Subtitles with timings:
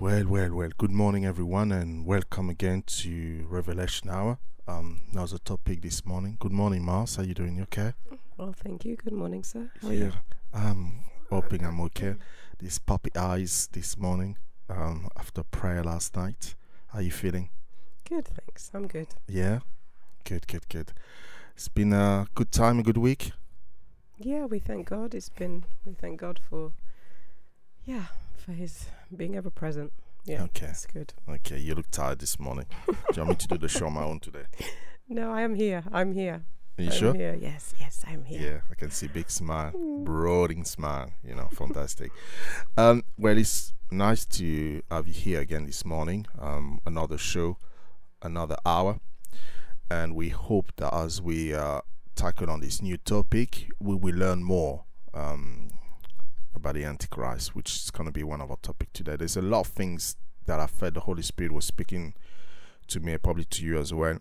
[0.00, 0.70] Well, well, well.
[0.78, 4.38] Good morning, everyone, and welcome again to Revelation Hour.
[4.66, 5.02] Um,
[5.32, 6.38] the topic this morning.
[6.40, 7.16] Good morning, Mars.
[7.16, 7.56] How are you doing?
[7.56, 7.92] You okay?
[8.40, 8.96] Well, thank you.
[8.96, 9.70] Good morning, sir.
[9.82, 10.04] How are you?
[10.04, 10.12] Yeah.
[10.54, 12.14] I'm hoping I'm okay.
[12.58, 14.38] These puppy eyes this morning.
[14.70, 16.54] Um, after prayer last night.
[16.86, 17.50] How are you feeling?
[18.08, 18.70] Good, thanks.
[18.72, 19.08] I'm good.
[19.28, 19.58] Yeah.
[20.24, 20.92] Good, good, good.
[21.54, 23.32] It's been a good time, a good week.
[24.18, 25.14] Yeah, we thank God.
[25.14, 25.64] It's been.
[25.84, 26.72] We thank God for.
[27.84, 28.04] Yeah,
[28.38, 29.92] for His being ever present.
[30.24, 30.68] Yeah, Okay.
[30.68, 31.12] it's good.
[31.28, 31.58] Okay.
[31.58, 32.64] You look tired this morning.
[32.86, 34.44] do you want me to do the show on my own today?
[35.12, 35.82] No, I am here.
[35.92, 36.44] I'm here.
[36.80, 37.14] Are you I'm sure?
[37.14, 37.36] Here.
[37.38, 38.40] Yes, yes, I'm here.
[38.40, 41.12] Yeah, I can see big smile, brooding smile.
[41.22, 42.10] You know, fantastic.
[42.78, 46.26] um, well, it's nice to have you here again this morning.
[46.38, 47.58] Um, another show,
[48.22, 48.98] another hour,
[49.90, 51.82] and we hope that as we uh,
[52.16, 55.72] tackle on this new topic, we will learn more um,
[56.54, 59.16] about the Antichrist, which is going to be one of our topic today.
[59.16, 62.14] There's a lot of things that I felt the Holy Spirit was speaking
[62.86, 64.18] to me, probably to you as well,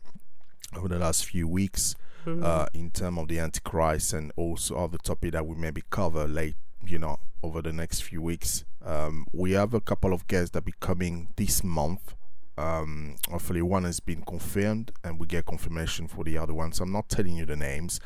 [0.75, 1.95] over the last few weeks
[2.37, 2.43] Mhm.
[2.43, 6.55] uh, in terms of the Antichrist and also other topic that we maybe cover late,
[6.85, 8.65] you know, over the next few weeks.
[8.83, 12.15] Um, we have a couple of guests that be coming this month.
[12.57, 16.73] Um, hopefully, one has been confirmed, and we get confirmation for the other one.
[16.73, 17.99] So I'm not telling you the names,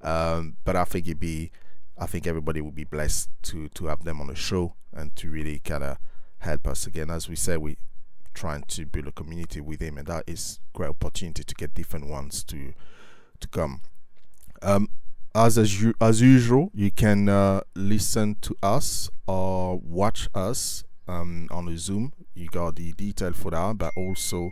[0.00, 1.52] um, but I think it be,
[1.96, 5.30] I think everybody will be blessed to to have them on the show and to
[5.30, 5.98] really kind of
[6.38, 7.10] help us again.
[7.10, 7.78] As we said, we
[8.34, 12.06] trying to build a community with him, and that is great opportunity to get different
[12.08, 12.72] ones to
[13.42, 13.80] to come.
[14.62, 14.88] Um,
[15.34, 21.48] as as, u- as usual, you can uh, listen to us or watch us um,
[21.50, 22.12] on the Zoom.
[22.34, 24.50] You got the detail for that, but also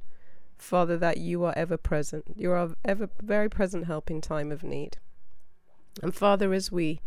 [0.58, 2.24] Father, that you are ever present.
[2.34, 4.96] You are ever very present help in time of need.
[6.02, 7.00] And Father, as we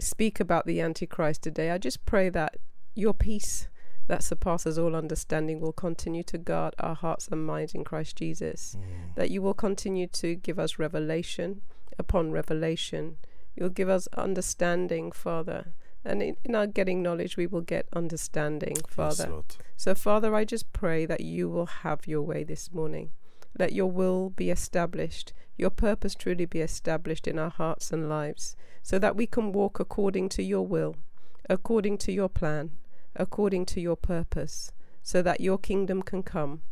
[0.00, 2.56] speak about the Antichrist today, I just pray that
[2.96, 3.68] your peace
[4.08, 8.76] that surpasses all understanding will continue to guard our hearts and minds in Christ Jesus
[8.76, 9.14] Mm.
[9.14, 11.60] that you will continue to give us revelation
[11.98, 13.16] upon revelation.
[13.54, 15.72] You'll give us understanding, Father.
[16.04, 19.28] And in, in our getting knowledge, we will get understanding, Father.
[19.30, 23.10] Yes, So, Father, I just pray that you will have your way this morning.
[23.58, 28.56] Let your will be established, your purpose truly be established in our hearts and lives,
[28.82, 30.94] so that we can walk according to your will,
[31.50, 32.70] according to your plan,
[33.18, 34.72] according to your purpose,
[35.02, 36.62] so that your kingdom can come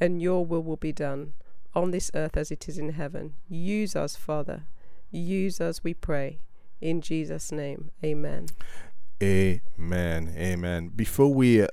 [0.00, 1.34] and your will will be done
[1.74, 3.34] on this earth as it is in heaven.
[3.48, 4.62] Use us, Father.
[5.10, 6.38] Use us, we pray.
[6.80, 8.46] In Jesus' name, amen.
[9.22, 10.34] Amen.
[10.36, 10.88] Amen.
[10.94, 11.68] Before we uh,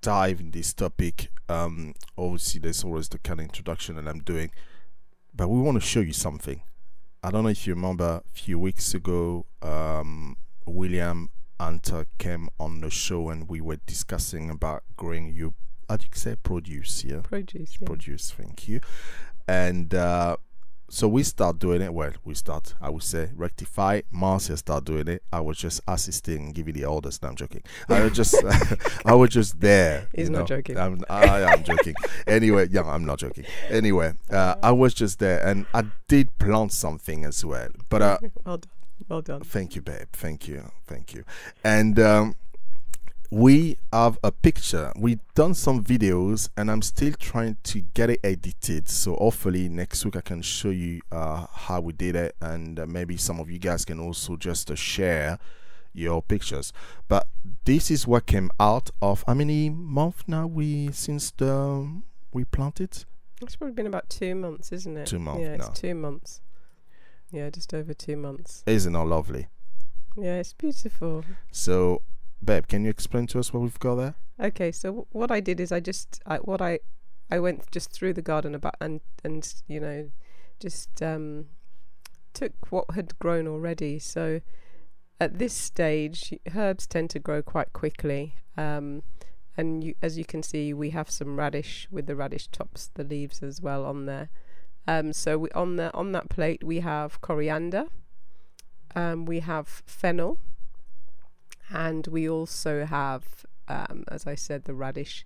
[0.00, 4.50] dive in this topic, um, obviously there's always the kind of introduction that I'm doing,
[5.34, 6.62] but we want to show you something.
[7.22, 11.30] I don't know if you remember a few weeks ago, um, William
[11.60, 15.52] Hunter came on the show and we were discussing about growing your,
[15.90, 17.20] how do you say, produce, yeah?
[17.20, 17.76] Produce.
[17.78, 17.86] Yeah.
[17.86, 18.80] Produce, thank you.
[19.46, 20.38] And uh,
[20.88, 21.92] so we start doing it.
[21.92, 24.00] Well, we start, I would say, rectify.
[24.10, 25.22] Marcia start doing it.
[25.30, 27.20] I was just assisting giving the orders.
[27.20, 27.62] No, I'm joking.
[27.90, 28.34] I was just,
[29.04, 30.08] I was just there.
[30.14, 30.46] He's not know.
[30.46, 30.78] joking.
[30.78, 31.94] I'm, I am joking.
[32.26, 33.44] Anyway, yeah, I'm not joking.
[33.68, 37.68] Anyway, uh, I was just there, and I did plant something as well.
[37.88, 38.70] But uh, well done.
[39.08, 39.40] Well done.
[39.42, 40.08] Thank you, babe.
[40.12, 40.70] Thank you.
[40.86, 41.24] Thank you.
[41.64, 42.36] And um,
[43.30, 44.92] we have a picture.
[44.96, 48.88] We've done some videos, and I'm still trying to get it edited.
[48.88, 52.86] So hopefully next week I can show you uh, how we did it, and uh,
[52.86, 55.38] maybe some of you guys can also just uh, share
[55.92, 56.72] your pictures.
[57.08, 57.26] But
[57.64, 62.02] this is what came out of how many months now we since the
[62.32, 63.04] we planted?
[63.42, 65.06] It's probably been about two months, isn't it?
[65.06, 66.40] Two months Yeah, it's two months.
[67.32, 68.62] Yeah, just over two months.
[68.66, 69.48] Isn't it lovely?
[70.16, 71.24] Yeah, it's beautiful.
[71.52, 72.02] So,
[72.44, 74.14] babe, can you explain to us what we've got there?
[74.40, 76.80] Okay, so w- what I did is I just I, what I
[77.30, 80.10] I went just through the garden about and and you know
[80.58, 81.46] just um
[82.34, 83.98] took what had grown already.
[83.98, 84.40] So
[85.20, 88.34] at this stage, herbs tend to grow quite quickly.
[88.56, 89.02] Um,
[89.56, 93.04] and you, as you can see, we have some radish with the radish tops, the
[93.04, 94.30] leaves as well on there.
[94.86, 97.84] Um, so we, on the on that plate we have coriander,
[98.94, 100.38] um, we have fennel,
[101.70, 105.24] and we also have, um, as I said, the radish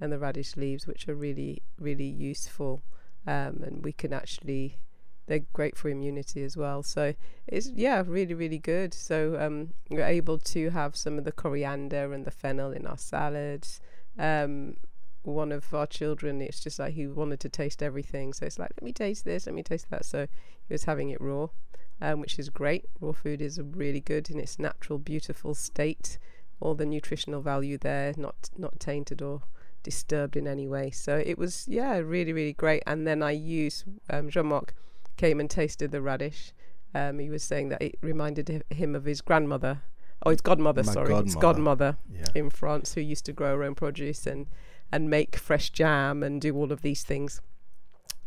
[0.00, 2.82] and the radish leaves, which are really really useful,
[3.26, 4.78] um, and we can actually
[5.26, 6.82] they're great for immunity as well.
[6.82, 7.14] So
[7.46, 8.92] it's yeah, really really good.
[8.92, 12.98] So um, we're able to have some of the coriander and the fennel in our
[12.98, 13.80] salads.
[14.18, 14.76] Um,
[15.24, 18.32] one of our children, it's just like he wanted to taste everything.
[18.32, 20.04] So it's like, let me taste this, let me taste that.
[20.04, 20.26] So
[20.68, 21.48] he was having it raw,
[22.00, 22.84] um, which is great.
[23.00, 26.18] Raw food is really good in its natural, beautiful state.
[26.60, 29.42] All the nutritional value there, not not tainted or
[29.82, 30.90] disturbed in any way.
[30.90, 32.82] So it was yeah, really really great.
[32.86, 34.74] And then I used um, Jean-Marc
[35.16, 36.52] came and tasted the radish.
[36.94, 39.82] Um, he was saying that it reminded him of his grandmother.
[40.24, 40.82] Oh, his godmother.
[40.84, 41.40] My sorry, his godmother.
[41.40, 41.96] godmother
[42.34, 42.40] Yeah.
[42.40, 44.46] in France who used to grow her own produce and
[44.92, 47.40] and make fresh jam and do all of these things.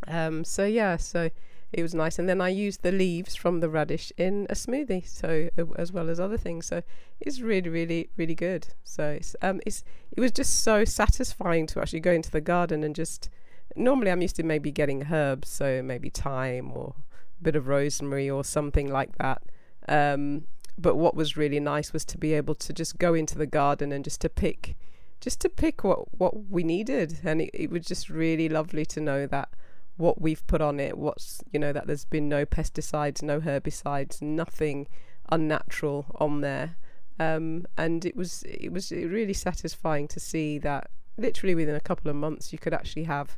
[0.08, 1.30] Um, so yeah, so
[1.74, 2.18] it was nice.
[2.18, 6.10] And then I used the leaves from the radish in a smoothie, so as well
[6.10, 6.66] as other things.
[6.66, 6.82] So
[7.20, 8.68] it's really, really, really good.
[8.84, 12.84] So it's um, it's it was just so satisfying to actually go into the garden
[12.84, 13.30] and just.
[13.76, 16.96] Normally, I'm used to maybe getting herbs, so maybe thyme or
[17.40, 19.44] a bit of rosemary or something like that.
[19.88, 20.46] Um,
[20.78, 23.92] but what was really nice was to be able to just go into the garden
[23.92, 24.76] and just to pick
[25.20, 27.20] just to pick what what we needed.
[27.24, 29.50] And it, it was just really lovely to know that
[29.98, 34.22] what we've put on it what's you know that there's been no pesticides no herbicides
[34.22, 34.88] nothing
[35.30, 36.78] unnatural on there.
[37.20, 42.10] Um, and it was it was really satisfying to see that literally within a couple
[42.12, 43.36] of months you could actually have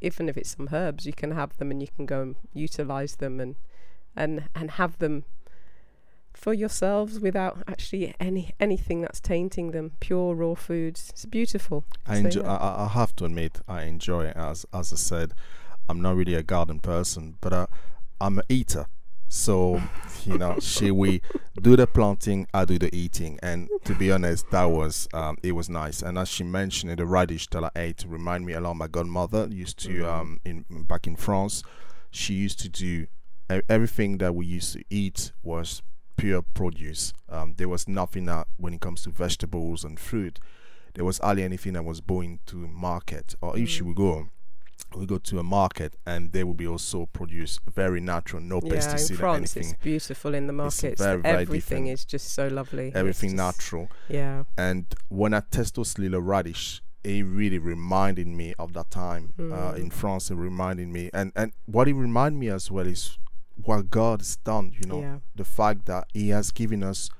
[0.00, 3.16] even if it's some herbs you can have them and you can go and utilize
[3.16, 3.56] them and
[4.16, 5.24] and and have them
[6.38, 9.92] for yourselves without actually any anything that's tainting them.
[9.98, 11.08] Pure raw foods.
[11.10, 11.84] It's beautiful.
[12.06, 12.42] I enjoy.
[12.42, 14.36] I, I have to admit, I enjoy it.
[14.36, 15.34] As as I said,
[15.88, 17.66] I'm not really a garden person, but uh,
[18.20, 18.86] I'm an eater.
[19.28, 19.82] So
[20.24, 21.20] you know, she we
[21.60, 25.52] do the planting, I do the eating, and to be honest, that was um, it
[25.52, 26.02] was nice.
[26.02, 28.70] And as she mentioned, the radish that I ate remind me a lot.
[28.70, 30.06] of My godmother used to Mhm.
[30.06, 31.64] um in back in France,
[32.12, 33.06] she used to do
[33.68, 35.82] everything that we used to eat was
[36.18, 37.12] pure produce.
[37.30, 40.38] Um, there was nothing that when it comes to vegetables and fruit
[40.94, 43.86] there was hardly anything that was going to market or if she Mm.
[43.86, 44.28] would go
[44.96, 48.72] we go to a market and they will be also produce very natural no yeah,
[48.72, 51.00] pesticide in France anything it's beautiful in the It's markets.
[51.02, 52.00] very, very Everything different.
[52.00, 52.90] is just so lovely.
[52.94, 54.44] Everything natural Yeah.
[54.56, 59.42] and when i test those little radish it really reminded me of that time uh,
[59.42, 59.78] Mm.
[59.78, 63.18] in france it reminded me and and what it reminded me as well is
[63.64, 65.18] what god has done you know yeah.
[65.34, 67.10] the fact that he has given us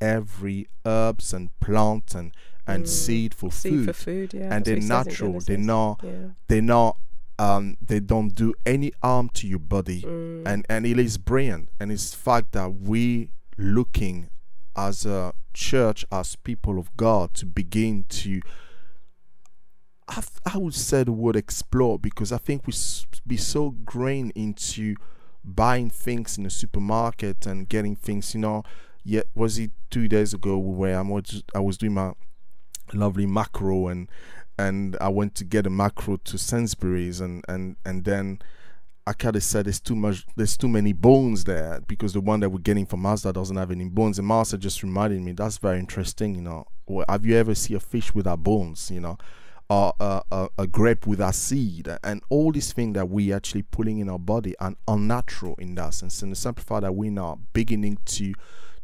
[0.00, 2.32] every herbs and plant and
[2.66, 2.88] and Mm.
[2.88, 4.34] seed for Seed food for food.
[4.34, 4.54] Yeah.
[4.54, 6.28] and that's they're what it says in natural they're not Yeah.
[6.48, 6.96] they're not
[7.38, 10.46] um they don't do any harm to your body Mm.
[10.46, 14.28] and and it is brilliant and it's the fact that we looking
[14.76, 18.40] as a church as people of god to begin to
[20.08, 20.22] I,
[20.54, 24.94] I would say the word explore because i think we s- be so grained into
[25.44, 28.62] buying things in the supermarket and getting things you know.
[29.04, 32.12] Yet was it two days ago where i was i was doing my
[32.94, 34.08] lovely macro and
[34.58, 38.40] and I went to get a macro to Sainsbury's and and and then
[39.06, 42.58] of said there's too much there's too many bones there because the one that we're
[42.58, 44.18] getting from Mazda doesn't have any bones.
[44.18, 46.66] And Mazda just reminded me that's very interesting you know.
[47.08, 48.90] Have you ever see a fish without bones?
[48.90, 49.18] You know
[50.00, 54.08] a, a, a grape without seed and all these things that we actually putting in
[54.08, 57.96] our body are unnatural in that sense and the simple fact that we're now beginning
[58.04, 58.32] to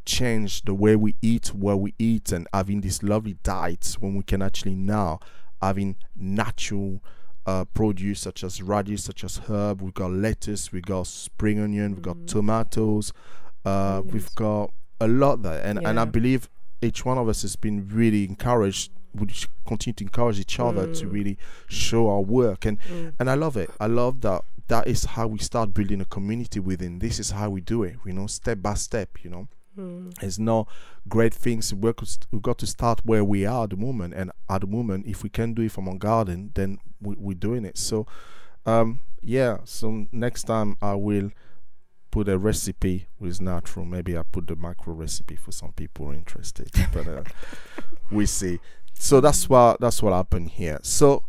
[0.04, 4.22] change the way we eat where we eat and having these lovely diets when we
[4.22, 5.18] can actually now
[5.60, 7.02] having natural
[7.46, 9.80] uh, produce such as radish, such as herb.
[9.82, 12.26] We've got lettuce, we've got spring onion, we've got Mm.
[12.26, 13.12] tomatoes,
[13.64, 14.12] uh, Yes.
[14.14, 15.60] we've got a lot there.
[15.64, 16.48] And, and I believe
[16.82, 18.92] each one of us has been really encouraged.
[19.18, 21.12] We should continue to encourage each other to Mm.
[21.12, 22.64] really show our work.
[22.66, 23.12] And, Mm.
[23.18, 23.70] and I love it.
[23.80, 26.98] I love that that is how we start building a community within.
[26.98, 29.48] This is how we do it, you know, step by step, you know.
[29.78, 30.12] Mm.
[30.20, 30.66] There's no
[31.08, 31.72] great things.
[31.72, 34.66] We got we got to start where we are at the moment, and at the
[34.66, 37.78] moment, if we can do it from our garden, then we, we're doing it.
[37.78, 38.06] So,
[38.66, 39.58] um, yeah.
[39.64, 41.30] So next time I will
[42.10, 43.84] put a recipe with natural.
[43.86, 47.22] Maybe I put the macro recipe for some people are interested, but uh,
[48.10, 48.58] we see.
[48.98, 50.78] So that's what that's what happened here.
[50.82, 51.22] So,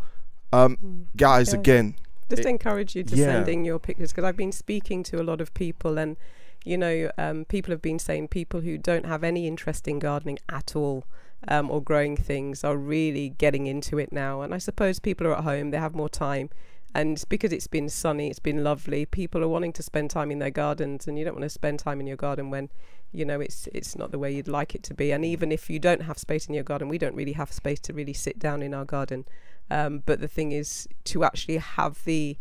[0.51, 1.05] um, Mm.
[1.15, 1.59] guys, Yeah.
[1.59, 1.95] again,
[2.29, 3.25] just it- encourage you to yeah.
[3.25, 6.17] send in your pictures because I've been speaking to a lot of people and
[6.65, 10.38] you know um, people have been saying people who don't have any interest in gardening
[10.49, 11.05] at all
[11.47, 15.38] um, or growing things are really getting into it now and I suppose people are
[15.38, 16.49] at home they have more time
[16.93, 20.39] and because it's been sunny it's been lovely people are wanting to spend time in
[20.39, 22.69] their gardens and you don't want to spend time in your garden when
[23.12, 25.12] you know it's it's not the way you'd like it to be.
[25.12, 27.79] And even if you don't have space in your garden we don't really have space
[27.81, 29.25] to really sit down in our garden.
[29.72, 32.38] Um, but the thing is to actually have the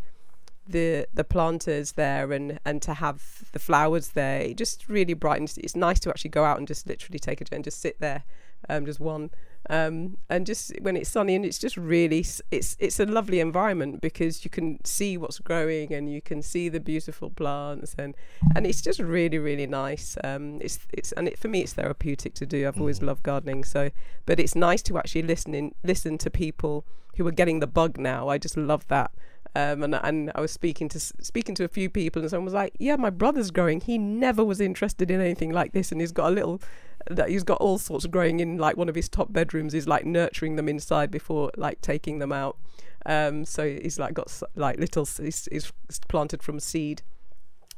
[0.69, 5.57] the the planters there and and to have the flowers there it just really brightens
[5.57, 8.23] it's nice to actually go out and just literally take a and just sit there
[8.69, 9.29] um just one
[9.69, 12.19] um and just when it's sunny and it's just really
[12.51, 16.69] it's it's a lovely environment because you can see what's growing and you can see
[16.69, 18.15] the beautiful plants and
[18.55, 22.33] and it's just really really nice um it's it's and it for me it's therapeutic
[22.35, 22.67] to do.
[22.67, 23.07] I've always Mhm.
[23.07, 23.89] loved gardening so
[24.25, 26.85] but it's nice to actually listen in listen to people
[27.17, 28.29] who are getting the bug now.
[28.29, 29.11] I just love that
[29.55, 32.53] um, and and I was speaking to speaking to a few people, and someone was
[32.53, 33.81] like, "Yeah, my brother's growing.
[33.81, 36.61] He never was interested in anything like this, and he's got a little
[37.09, 39.73] that he's got all sorts of growing in like one of his top bedrooms.
[39.73, 42.57] He's like nurturing them inside before like taking them out.
[43.05, 45.71] Um, so he's like got like little he's, he's
[46.07, 47.01] planted from seed,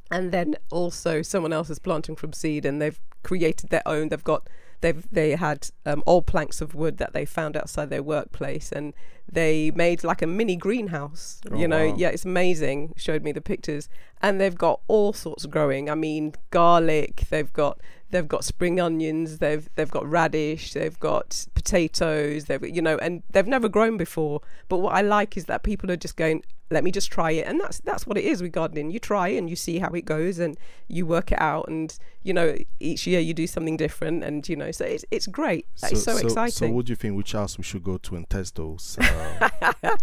[0.09, 4.09] and then also someone else is planting from seed, and they've created their own.
[4.09, 4.47] They've got
[4.81, 8.93] they've they had um, old planks of wood that they found outside their workplace, and
[9.31, 11.39] they made like a mini greenhouse.
[11.49, 11.95] Oh, you know, wow.
[11.97, 12.93] yeah, it's amazing.
[12.97, 13.87] Showed me the pictures,
[14.21, 15.89] and they've got all sorts of growing.
[15.89, 17.23] I mean, garlic.
[17.29, 17.79] They've got
[18.11, 19.37] they've got spring onions.
[19.37, 20.73] They've they've got radish.
[20.73, 22.45] They've got potatoes.
[22.45, 24.41] They've you know, and they've never grown before.
[24.67, 26.43] But what I like is that people are just going.
[26.71, 28.89] Let me just try it, and that's that's what it is with gardening.
[28.91, 32.33] You try and you see how it goes, and you work it out, and you
[32.33, 35.67] know each year you do something different, and you know so it's it's great.
[35.83, 36.73] It's so, So exciting.
[36.73, 37.15] what do you think?
[37.17, 38.97] Which house we should go to and test those?
[38.99, 39.49] Uh,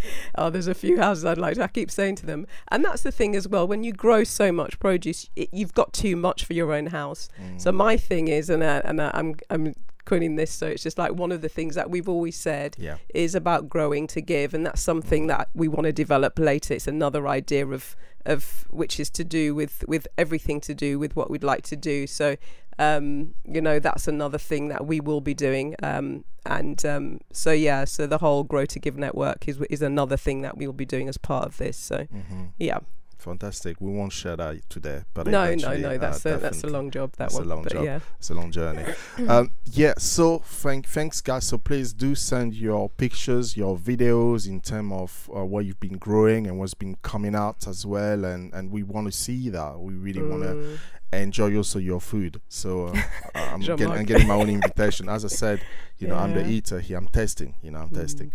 [0.37, 1.63] oh, there's a few houses I'd like to.
[1.65, 3.67] I keep saying to them, and that's the thing as well.
[3.67, 7.29] When you grow so much produce, it, you've got too much for your own house.
[7.41, 9.75] mm, So my thing is, and uh, and uh, I'm I'm
[10.09, 12.97] quoting this, so it's just like one of the things that we've always said yeah.
[13.15, 16.73] is about growing to give, and that's something that we want to develop later.
[16.75, 21.15] It's another idea of of which is to do with with everything to do with
[21.15, 22.07] what we'd like to do.
[22.07, 22.37] So,
[22.79, 25.77] um, you know, that's another thing that we will be doing.
[25.83, 30.17] Um, and um, so yeah, so the whole Grow to Give network is is another
[30.17, 31.77] thing that we'll be doing as part of this.
[31.77, 32.79] So hmm yeah,
[33.19, 33.81] Fantastic.
[33.81, 36.91] We won't share that today, but no, no, no, uh, that's a that's a long
[36.91, 37.11] job.
[37.17, 37.85] That That's a long job.
[37.85, 38.85] yeah, It's a long journey.
[39.29, 39.95] um, yeah.
[39.99, 41.45] So thank, thanks, guys.
[41.49, 45.99] So please do send your pictures, your videos in terms of uh, what you've been
[45.99, 48.25] growing and what's been coming out as well.
[48.25, 49.79] And and we want to see that.
[49.81, 50.79] We really want to Mm.
[51.13, 52.41] enjoy also your food.
[52.49, 53.03] So uh,
[53.35, 55.09] I'm, getting, I'm getting my own invitation.
[55.09, 55.65] As I said,
[55.99, 56.99] you know, I'm the eater here.
[56.99, 57.55] I'm testing.
[57.63, 57.95] You know, I'm Mm.
[57.95, 58.33] testing.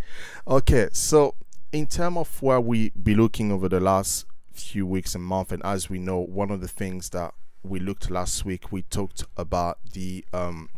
[0.48, 1.36] Okay, so
[1.72, 5.64] in terms of where we be looking over the last few weeks and month, and
[5.66, 7.34] as we know, one of the things that
[7.64, 10.70] we looked last week, we talked about the um,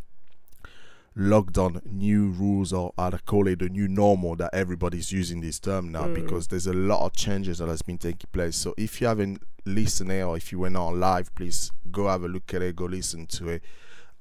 [1.17, 5.91] lockdown new rules, or I'd call it the new normal that everybody's using this term
[5.91, 6.15] now, Mm.
[6.15, 8.55] because there's a lot of changes that has been taking place.
[8.55, 12.27] So if you haven't listened or if you were not live, please go have a
[12.27, 13.63] look at it, go listen to it.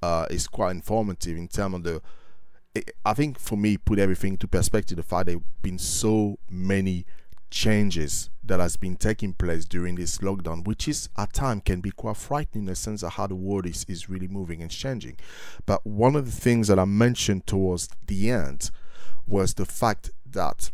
[0.01, 2.03] Uh, it's quite informative in terms of the
[2.75, 4.97] it, I think for me, put everything to perspective.
[4.97, 7.07] The fact there have been so many
[7.49, 11.91] changes that has been taking place during this lockdown, which is at times can be
[11.91, 15.17] quite frightening in the sense of how the world is, is really moving and changing.
[15.67, 18.71] But one of the things that I mentioned towards the end
[19.27, 20.71] was the fact that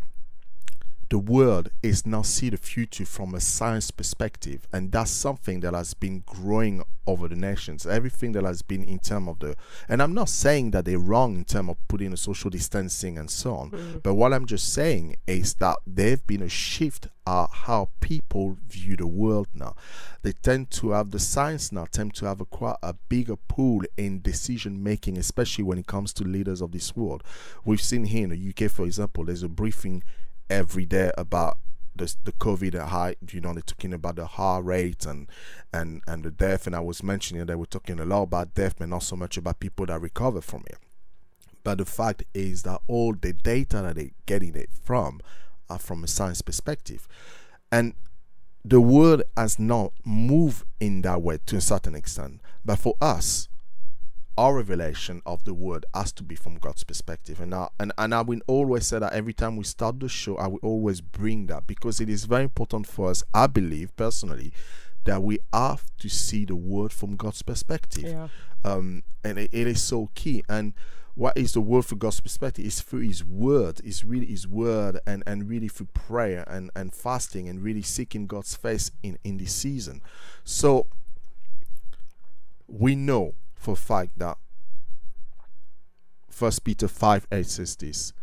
[1.10, 5.74] the world is now see the future from a science perspective and that's something that
[5.74, 9.56] has been growing over the nations everything that has been in terms of the
[9.88, 13.28] and i'm not saying that they're wrong in terms of putting a social distancing and
[13.30, 14.02] so on Mm.
[14.04, 18.96] but what i'm just saying is that there've been a shift uh, how people view
[18.96, 19.74] the world now
[20.22, 23.82] they tend to have the science now tend to have a quite a bigger pool
[23.96, 27.22] in decision making especially when it comes to leaders of this world
[27.64, 30.02] we've seen here in the uk for example there's a briefing
[30.50, 31.58] every day about
[31.94, 35.28] the, the COVID high, you know, they're talking about the heart rate and
[35.72, 36.66] and and the death.
[36.66, 39.36] And I was mentioning they were talking a lot about death, but not so much
[39.36, 40.78] about people that recover from it.
[41.62, 45.20] But the fact is that all the data that they're getting it from
[45.68, 47.06] are from a science perspective,
[47.70, 47.94] and
[48.64, 52.40] the world has not moved in that way to a certain extent.
[52.64, 53.48] But for us,
[54.38, 57.40] our revelation of the word has to be from God's perspective.
[57.40, 60.36] And I, and, and I will always say that every time we start the show,
[60.36, 64.52] I will always bring that because it is very important for us, I believe personally,
[65.04, 68.04] that we have to see the word from God's perspective.
[68.04, 68.28] Yeah.
[68.64, 70.44] Um, and it, it is so key.
[70.48, 70.74] And
[71.14, 72.64] what is the word for God's perspective?
[72.64, 73.80] Is through His word.
[73.84, 78.26] Is really His word, and and really through prayer and and fasting and really seeking
[78.26, 80.02] God's face in in this season.
[80.44, 80.86] So
[82.68, 84.38] we know for fact that
[86.30, 88.14] First Peter 5 8 says this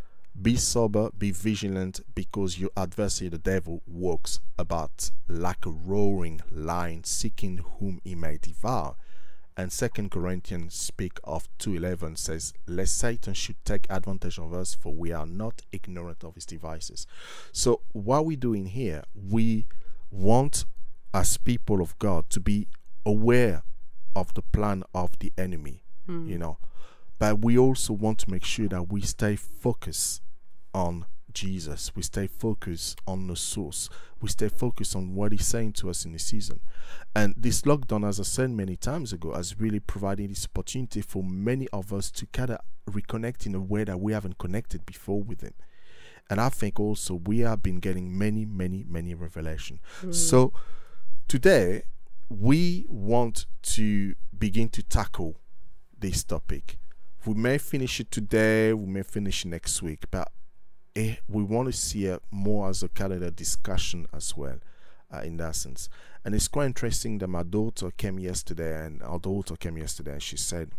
[0.42, 7.04] Be sober, be vigilant, because your adversary, the devil, walks about like a roaring lion,
[7.04, 8.96] seeking whom he may devour.
[9.56, 14.94] And Second Corinthians speak of 2.11 says, Lest Satan should take advantage of us, for
[14.94, 17.08] we are not ignorant of his devices.
[17.52, 19.66] So what we're doing here, we
[20.12, 20.66] want
[21.14, 22.68] as people of God to be
[23.04, 23.64] aware
[24.18, 26.28] of the plan of the enemy, Mm.
[26.28, 26.58] you know.
[27.20, 30.22] But we also want to make sure that we stay focused
[30.74, 31.92] on Jesus.
[31.96, 33.90] We stay focused on the source.
[34.22, 36.60] We stay focused on what He's saying to us in the season.
[37.16, 41.24] And this lockdown, as I said many times ago, has really provided this opportunity for
[41.24, 45.22] many of us to kind of reconnect in a way that we haven't connected before
[45.22, 45.54] with Him.
[46.30, 49.80] And I think also we have been getting many, many, many revelation.
[50.02, 50.14] Mm.
[50.14, 50.54] So
[51.28, 51.84] today
[52.30, 55.40] we want to begin to tackle
[55.98, 56.78] this topic.
[57.26, 60.32] We may finish it today, we may finish next week, but
[60.96, 64.60] eh, we want to see it more as a kind of a discussion as well,
[65.14, 65.90] uh, in that sense.
[66.24, 70.24] And it's quite interesting that my daughter came yesterday, and our daughter came yesterday, and
[70.24, 70.72] she said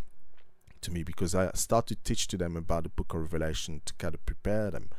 [0.80, 3.94] to me because I started to teach to them about the Book of Revelation to
[3.94, 4.90] kind of prepare them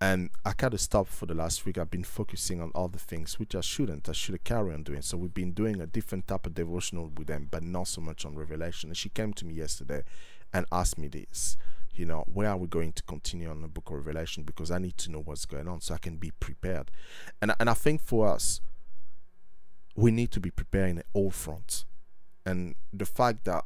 [0.00, 1.78] and I kind of stopped for the last week.
[1.78, 4.08] I've been focusing on other things, which I shouldn't.
[4.08, 5.00] I should carried on doing.
[5.00, 8.26] So we've been doing a different type of devotional with them, but not so much
[8.26, 8.90] on Revelation.
[8.90, 10.02] And she came to me yesterday
[10.52, 11.56] and asked me this.
[11.94, 14.42] You know, where are we going to continue on the Book of Revelation?
[14.42, 16.90] Because I need to know what's going on so I can be prepared.
[17.40, 18.60] And and I think for us,
[19.94, 21.86] we need to be preparing at all fronts.
[22.44, 23.64] And the fact that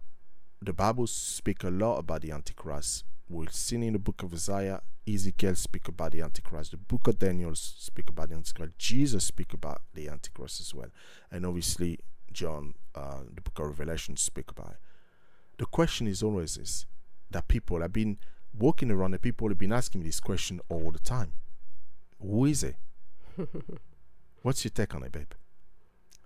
[0.62, 3.05] the Bible speaks a lot about the Antichrist.
[3.29, 4.83] We've seen in the book of Isaiah,
[5.14, 6.73] Ezekiel speak about the Antichrist.
[6.73, 8.79] The book of Daniel speak about the Antichrist.
[8.79, 10.88] Jesus speak about the Antichrist as well.
[11.31, 11.99] And obviously,
[12.33, 14.79] John, uh, the book of Revelation speak about it.
[15.59, 16.87] The question is always this,
[17.31, 18.18] that people have been
[18.59, 21.33] walking around and people have been asking me this question all the time.
[22.20, 22.77] Who is it?
[24.42, 25.33] What's your take on it, babe?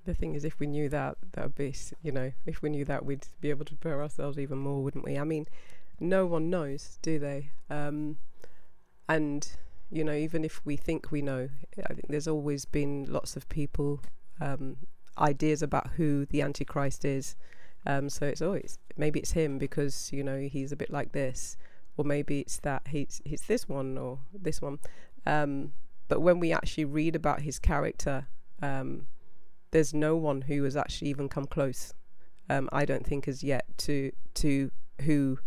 [0.05, 2.85] The thing is, if we knew that, that would be, you know, if we knew
[2.85, 5.19] that, we'd be able to prepare ourselves even more, wouldn't we?
[5.19, 5.47] I mean,
[5.99, 7.51] no one knows, do they?
[7.71, 8.19] Um,
[9.09, 9.49] and
[9.91, 13.49] you know, even if we think we know, I think there's always been lots of
[13.49, 14.01] people
[14.41, 14.77] um,
[15.19, 17.37] ideas about who the Antichrist is.
[17.87, 21.57] Um, so it's always maybe it's him because you know he's a bit like this,
[21.97, 24.79] or maybe it's that he's he's this one or this one.
[25.27, 25.73] Um,
[26.09, 28.27] but when we actually read about his character,
[28.63, 29.07] um,
[29.71, 31.93] there's no one who has actually even come close.
[32.49, 34.71] Um, I don't think as yet to to
[35.03, 35.39] who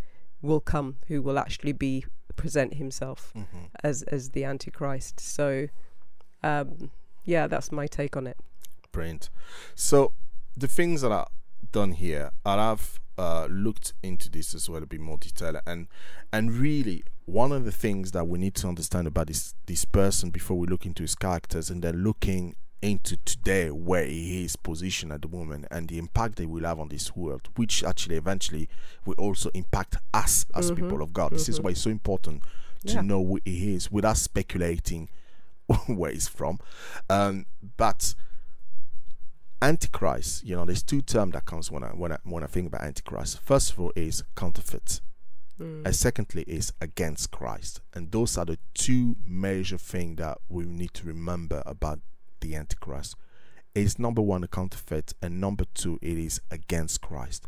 [0.41, 2.05] will come, who will actually be
[2.37, 3.65] present himself Mm-hmm.
[3.83, 5.19] as as the Antichrist.
[5.19, 5.67] So,
[6.43, 6.91] um,
[7.25, 8.37] yeah, that's my take on it.
[8.93, 9.29] Brilliant.
[9.75, 10.13] So
[10.55, 11.27] the things that are
[11.71, 15.87] done here, and I've uh, looked into this as well a bit more detail, and
[16.31, 20.29] and really one of the things that we need to understand about this this person
[20.29, 25.11] before we look into his characters, and then looking into today where he is positioned
[25.11, 28.69] at the moment and the impact they will have on this world, which actually eventually
[29.05, 31.31] will also impact us as Mhm, people of God.
[31.31, 31.63] This is mhm.
[31.63, 32.43] why it's so important
[32.85, 33.01] to Yeah.
[33.01, 35.09] know who he is without speculating
[35.87, 36.59] where he's from.
[37.09, 37.45] Um,
[37.77, 38.13] but
[39.61, 42.67] Antichrist, you know, there's two terms that comes when I when I when I think
[42.67, 43.39] about Antichrist.
[43.41, 45.01] First of all is counterfeit.
[45.59, 45.87] Mm.
[45.87, 47.81] and secondly is against Christ.
[47.95, 51.99] And those are the two major things that we need to remember about
[52.41, 53.15] the Antichrist.
[53.75, 57.47] Is number one a counterfeit, and number two it is against Christ.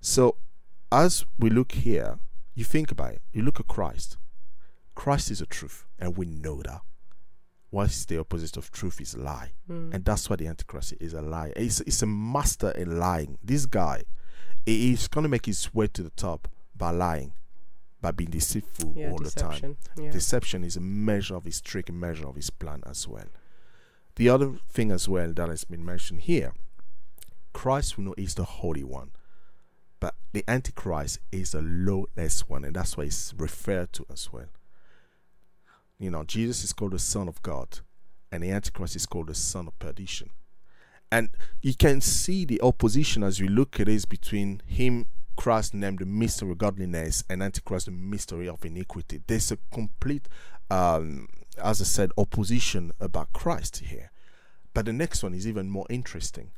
[0.00, 0.36] So
[0.92, 2.18] as we look here,
[2.54, 4.18] you think about it, you look at Christ.
[4.94, 6.80] Christ is a truth, and we know that.
[7.70, 9.52] What is the opposite of truth is lie.
[9.68, 9.94] Mm.
[9.94, 11.52] And that's why the Antichrist is a lie.
[11.56, 13.38] It's, he's a master in lying.
[13.42, 14.04] This guy,
[14.64, 17.32] he- he's going to make his way to the top by lying,
[18.00, 19.50] by being deceitful yeah, all the time.
[19.50, 19.76] deception.
[19.98, 20.10] Yeah.
[20.10, 23.26] Deception is a measure of his trick, a measure of his plan as well.
[24.16, 26.52] The other thing as well that has been mentioned here
[27.52, 29.12] Christ, we know, is the Holy One.
[29.98, 34.48] But the Antichrist is a lawless one, and that's why it's referred to as well.
[35.98, 37.80] You know, Jesus is called the Son of God,
[38.30, 40.30] and the Antichrist is called the Son of Perdition.
[41.10, 41.30] And
[41.62, 46.06] you can see the opposition as we look at this between him, Christ, named the
[46.06, 49.22] mystery of godliness, and Antichrist, the mystery of iniquity.
[49.26, 50.28] There's a complete,
[50.70, 51.28] um,
[51.62, 54.10] as I said, opposition about Christ here.
[54.74, 56.50] But the next one is even more interesting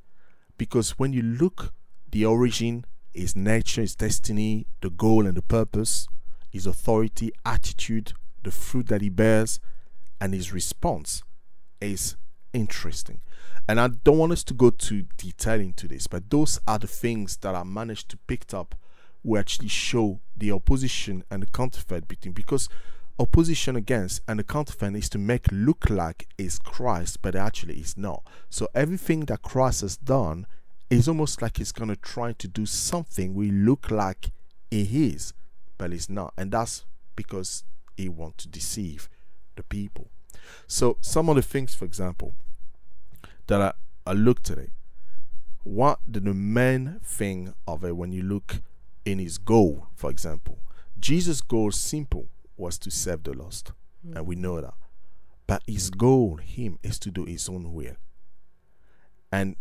[0.56, 1.72] because when you look
[2.10, 2.84] the origin,
[3.14, 6.08] his nature, his destiny, the goal and the purpose,
[6.50, 9.60] his authority, attitude, the fruit that he bears,
[10.20, 11.22] and his response
[11.80, 12.16] is
[12.52, 13.20] interesting.
[13.68, 16.86] And I don't want us to go too detail into this, but those are the
[16.86, 18.74] things that I managed to pick up
[19.22, 22.68] who actually show the opposition and the counterfeit between because
[23.18, 27.96] opposition against and the counterfeit is to make look like is Christ, but actually is
[27.96, 28.22] not.
[28.48, 30.46] So everything that Christ has done
[30.90, 34.30] is almost like he's gonna try to do something we look like
[34.70, 35.34] he is,
[35.76, 36.32] but he's not.
[36.36, 36.84] And that's
[37.16, 37.64] because
[37.96, 39.08] he wants to deceive
[39.56, 40.08] the people.
[40.66, 42.34] So some of the things, for example,
[43.48, 43.72] that I,
[44.06, 44.70] I looked at it.
[45.64, 48.62] What the, main thing of it when you look
[49.04, 50.58] in his goal, for example,
[50.98, 52.28] Jesus' goal simple
[52.58, 53.72] was to save the lost,
[54.14, 54.74] and we know that.
[55.46, 57.96] But his goal, him, is to do his own will.
[59.32, 59.56] And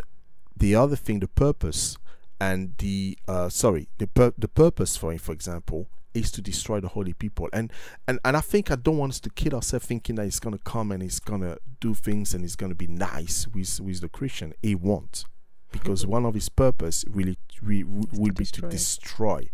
[0.56, 1.98] the other thing, the purpose,
[2.40, 6.80] and the uh, sorry, the pur- the purpose for him, for example, is to destroy
[6.80, 7.50] the holy people.
[7.54, 7.72] And
[8.08, 10.58] and and I think I don't want us to kid ourselves thinking that he's gonna
[10.58, 14.54] come and he's gonna do things and he's gonna be nice with with the Christian.
[14.62, 15.26] He won't,
[15.72, 18.70] because one of his purpose really re, will to be to destroy.
[18.70, 19.50] destroy,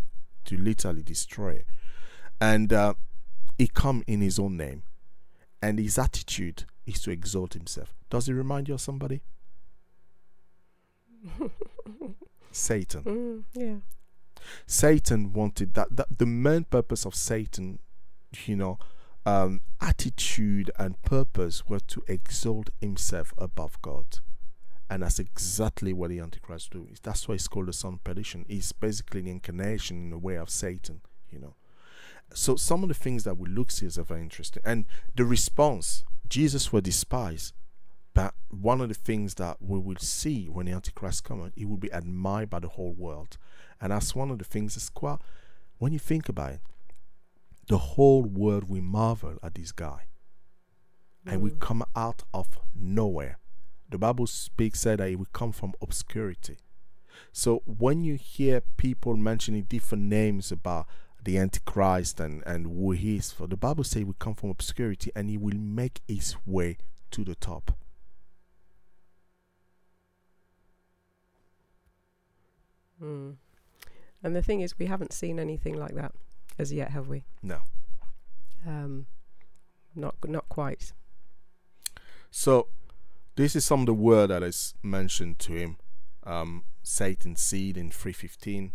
[0.46, 1.64] to literally destroy.
[2.42, 2.96] And uh,
[3.58, 4.84] he come in his own name,
[5.62, 7.94] and his attitude is to exalt himself.
[8.10, 9.22] Does it remind you of somebody?
[12.52, 13.04] Satan.
[13.04, 13.76] Mm, yeah.
[14.68, 17.80] Satan wanted that, that the main purpose of Satan,
[18.46, 18.78] you know,
[19.26, 24.20] um, attitude and purpose were to exalt himself above God.
[24.90, 26.88] And that's exactly what the Antichrist do.
[27.02, 28.46] That's why it's called the son of perdition.
[28.48, 31.56] He's basically the incarnation in the way of Satan, you know.
[32.34, 34.64] So some of the things that we look see is very interesting.
[34.66, 37.54] And the response, Jesus were despised.
[38.14, 41.78] But one of the things that we will see when the Antichrist comes, he will
[41.78, 43.38] be admired by the whole world.
[43.82, 45.18] And that's one of the things that's quite,
[45.80, 46.60] when you think about it,
[47.68, 50.08] the whole world will marvel at this guy.
[51.26, 51.60] And we Mm.
[51.60, 53.40] come out of nowhere.
[53.90, 56.60] The Bible speaks said that it will come from obscurity.
[57.32, 60.88] So when you hear people mentioning different names about
[61.24, 64.50] the Antichrist and, and who he is, for the Bible says he will come from
[64.50, 66.78] obscurity and he will make his way
[67.12, 67.72] to the top.
[73.02, 73.36] Mm.
[74.22, 76.14] And the thing is, we haven't seen anything like that
[76.58, 77.24] as yet, have we?
[77.42, 77.60] No.
[78.66, 79.08] Um,
[79.96, 80.94] not not quite.
[82.32, 82.68] So
[83.36, 85.78] this is some of the word that is mentioned to him.
[86.24, 88.72] Um, Satan's seed in 315.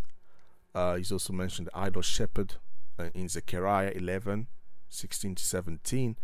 [0.75, 2.55] Uh, he's also mentioned the idol shepherd
[2.99, 4.47] uh, in Zechariah 11,
[4.89, 6.17] 16 to 17.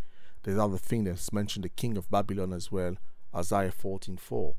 [0.42, 2.96] There's other thing that's mentioned the king of Babylon as well,
[3.34, 4.54] Isaiah 14, 4.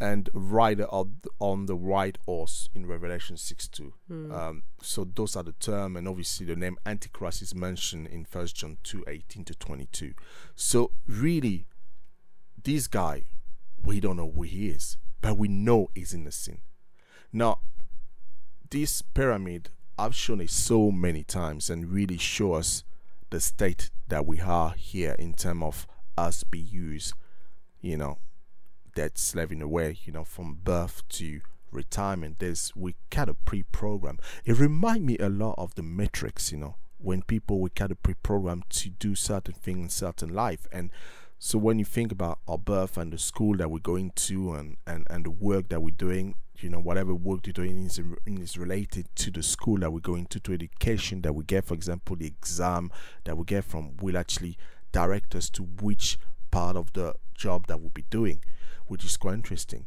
[0.00, 3.94] And rider of, on the white horse in Revelation 6 2.
[4.08, 4.32] Mm.
[4.32, 8.54] Um, so those are the term, and obviously the name Antichrist is mentioned in First
[8.54, 10.14] John 2 18 to 22.
[10.54, 11.66] So really,
[12.62, 13.24] this guy,
[13.82, 16.60] we don't know who he is, but we know he's in the sin.
[17.32, 17.58] Now,
[18.70, 22.84] this pyramid, I've shown it so many times and really show us
[23.30, 27.14] the state that we are here in terms of us be used,
[27.80, 28.18] you know,
[28.94, 32.38] that slaving away, you know, from birth to retirement.
[32.38, 34.18] There's we kind of pre-program.
[34.44, 38.02] It remind me a lot of the Matrix, you know, when people we kind of
[38.02, 40.66] pre-program to do certain things in certain life.
[40.72, 40.90] And
[41.38, 44.76] so when you think about our birth and the school that we're going to and,
[44.86, 48.58] and, and the work that we're doing, you know whatever work you're doing is, is
[48.58, 52.16] related to the school that we're going to to education that we get for example
[52.16, 52.90] the exam
[53.24, 54.56] that we get from will actually
[54.92, 56.18] direct us to which
[56.50, 58.42] part of the job that we'll be doing
[58.86, 59.86] which is quite interesting.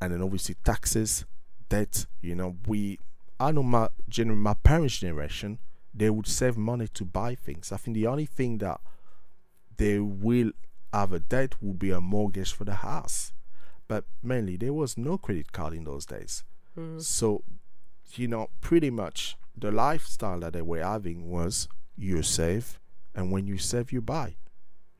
[0.00, 1.24] And then obviously taxes
[1.70, 2.98] debt you know we
[3.40, 5.58] i know my general my parents generation
[5.94, 7.70] they would save money to buy things.
[7.70, 8.80] I think the only thing that
[9.76, 10.50] they will
[10.92, 13.32] have a debt would be a mortgage for the house
[13.88, 16.44] but mainly there was no credit card in those days.
[16.78, 17.02] Mm.
[17.02, 17.42] So,
[18.14, 22.80] you know, pretty much the lifestyle that they were having was you save,
[23.14, 24.36] and when you save, you buy.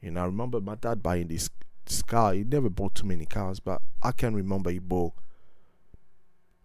[0.01, 1.51] You know, I remember my dad buying this,
[1.87, 2.35] this car.
[2.35, 5.15] He never bought too many cars, but I can remember he bought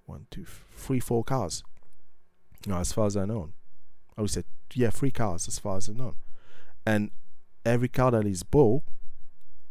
[0.06, 1.64] one, two, three, four cars.
[2.66, 3.52] You know, as far as I know.
[4.18, 6.16] I would say, yeah, three cars as far as I know.
[6.86, 7.12] And
[7.66, 8.84] every car that he's bought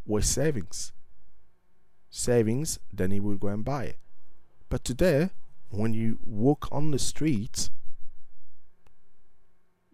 [0.07, 0.93] was savings
[2.11, 3.99] savings, then he will go and buy it.
[4.69, 5.31] But today,
[5.71, 7.71] when you walk on the street,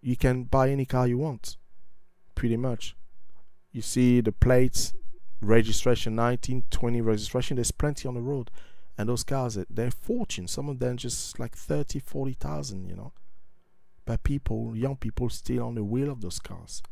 [0.01, 1.57] you can buy any car you want,
[2.35, 2.97] pretty much.
[3.73, 4.95] You see the plates,
[5.41, 8.51] registration 19, 20 registration, there's plenty on the road.
[8.97, 10.47] And those cars, eh, they're fortune.
[10.47, 13.13] Some of them just like 30, 40,000, you know.
[14.05, 16.83] But people, young people, still on the wheel of those cars.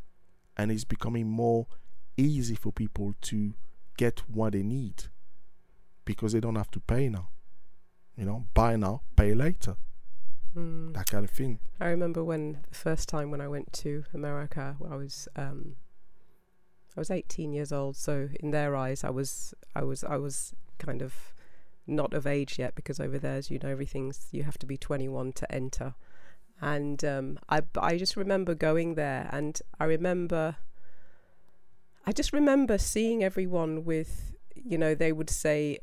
[0.56, 1.66] And it's becoming more
[2.16, 3.54] easy for people to
[3.96, 5.04] get what they need
[6.04, 7.28] because they don't have to pay now.
[8.16, 9.76] You know, buy now, pay later.
[10.56, 10.94] Mm.
[10.94, 11.60] That kind of thing.
[11.80, 15.76] I remember when the first time when I went to America, I was um,
[16.96, 17.96] I was 18 years old.
[17.96, 21.14] So in their eyes, I was I was I was kind of
[21.86, 24.76] not of age yet because over there, as you know, everything's you have to be
[24.76, 25.94] 21 to enter.
[26.60, 30.56] And um, I I just remember going there, and I remember
[32.06, 34.31] I just remember seeing everyone with
[34.64, 35.78] you know, they would say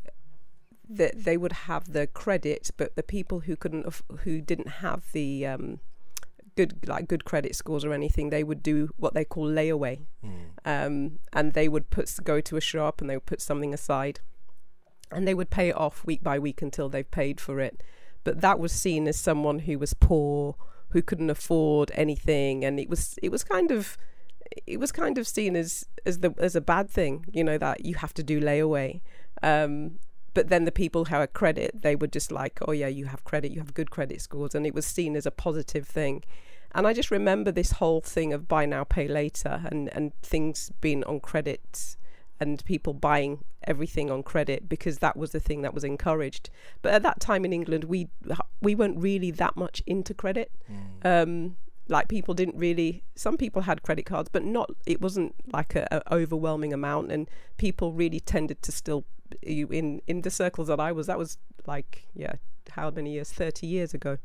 [0.89, 5.45] that they would have the credit, but the people who couldn't, who didn't have the
[5.45, 5.79] um,
[6.55, 10.49] good, like good credit scores or anything, they would do what they call layaway, mm.
[10.65, 14.19] um, and they would put go to a shop and they would put something aside,
[15.11, 17.83] and they would pay it off week by week until they've paid for it.
[18.23, 20.55] But that was seen as someone who was poor,
[20.89, 23.97] who couldn't afford anything, and it was it was kind of
[24.65, 27.85] it was kind of seen as as the as a bad thing, you know, that
[27.85, 29.01] you have to do layaway.
[29.43, 29.99] Um,
[30.33, 33.23] but then the people who had credit, they were just like, oh yeah, you have
[33.23, 36.23] credit, you have good credit scores, and it was seen as a positive thing.
[36.73, 40.71] And I just remember this whole thing of buy now, pay later, and and things
[40.81, 41.97] being on credit,
[42.39, 46.49] and people buying everything on credit because that was the thing that was encouraged.
[46.81, 48.09] But at that time in England, we
[48.61, 50.51] we weren't really that much into credit.
[50.71, 51.23] Mm.
[51.23, 51.57] Um,
[51.89, 55.87] like people didn't really some people had credit cards but not it wasn't like a,
[55.91, 59.05] a overwhelming amount and people really tended to still
[59.41, 61.07] in in the circles that I was.
[61.07, 62.33] That was like yeah
[62.71, 63.31] how many years?
[63.31, 64.17] 30 years ago.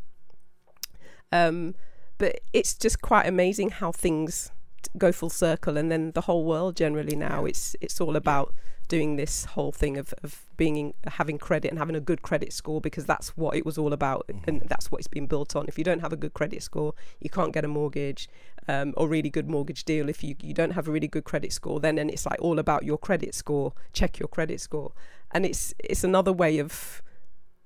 [1.33, 1.75] Um
[2.19, 4.51] but it's just quite amazing how things
[4.99, 7.49] go full circle and then the whole world generally now yeah.
[7.49, 8.55] it's it's all about
[8.89, 12.53] doing this whole thing of, of being in, having credit and having a good credit
[12.53, 14.49] score because that's what it was all about mm-hmm.
[14.49, 15.67] and that's what it's been built on.
[15.69, 18.29] If you don't have a good credit score, you can't get a mortgage
[18.69, 20.09] um, or really good mortgage deal.
[20.09, 22.59] If you, you don't have a really good credit score, then and it's like all
[22.59, 23.73] about your credit score.
[23.93, 24.93] Check your credit score,
[25.33, 27.03] and it's it's another way of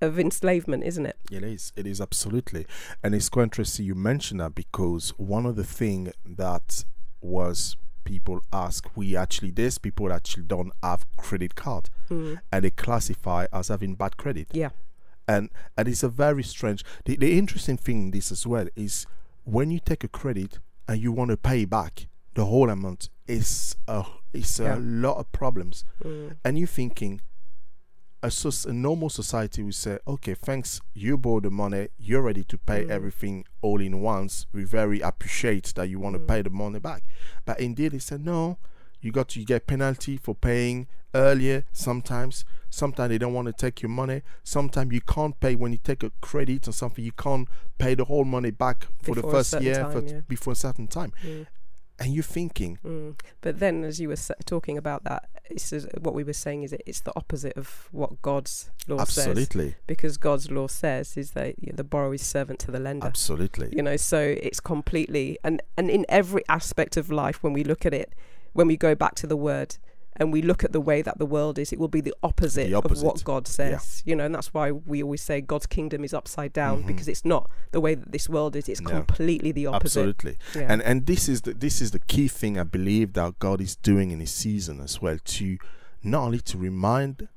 [0.01, 1.17] of enslavement, isn't it?
[1.31, 1.73] It is.
[1.77, 2.67] It is absolutely,
[3.03, 6.85] and it's quite interesting you mention that because one of the thing that
[7.21, 7.77] was
[8.09, 12.41] people ask we actually this people actually don't have credit card mm.
[12.51, 14.71] and they classify as having bad credit yeah
[15.29, 19.07] and and it's a very strange the, the interesting thing in this as well is
[19.45, 23.77] when you take a credit and you want to pay back the whole amount it's
[23.87, 24.75] a it's yeah.
[24.75, 26.35] a lot of problems mm.
[26.43, 27.21] and you're thinking
[28.23, 28.33] a,
[28.67, 32.85] a normal society would say, okay, thanks, you borrow the money, you're ready to pay
[32.85, 32.91] mm.
[32.91, 34.47] everything all in once.
[34.53, 36.21] We very appreciate that you want mm.
[36.21, 37.03] to pay the money back.
[37.45, 38.59] But indeed, they said, no,
[39.01, 42.45] you got to get penalty for paying earlier sometimes.
[42.71, 44.23] Sometimes they don't want to take your money.
[44.43, 48.05] Sometimes you can't pay when you take a credit or something, you can't pay the
[48.05, 50.21] whole money back for before the first year time, for yeah.
[50.29, 51.13] before a certain time.
[51.23, 51.47] Mm
[51.99, 52.79] and you're thinking.
[52.85, 53.19] Mm.
[53.41, 56.75] But then, as you were talking about that, it's uh, what we were saying is
[56.87, 59.43] it's the opposite of what God's law Absolutely.
[59.43, 59.47] says.
[59.47, 59.77] Absolutely.
[59.87, 63.07] Because God's law says is that you know, the borrower is servant to the lender.
[63.07, 63.73] Absolutely.
[63.75, 67.87] You know, so it's completely and and in every aspect of life, when we look
[67.87, 68.15] at it,
[68.53, 69.77] when we go back to the Word,
[70.19, 72.69] and we look at the way that the world is, it will be the opposite,
[72.69, 72.99] the opposite.
[72.99, 74.03] of what God says.
[74.05, 74.11] Yeah.
[74.11, 76.87] You know, and that's why we always say God's kingdom is upside down mm-hmm.
[76.89, 78.69] because it's not the way that this world is.
[78.69, 78.91] It's no.
[78.91, 80.01] completely the opposite.
[80.01, 80.39] Absolutely.
[80.55, 80.67] Yeah.
[80.69, 83.77] And and this is the this is the key thing I believe that God is
[83.77, 85.59] doing in His season as well to
[86.03, 87.29] not only to remind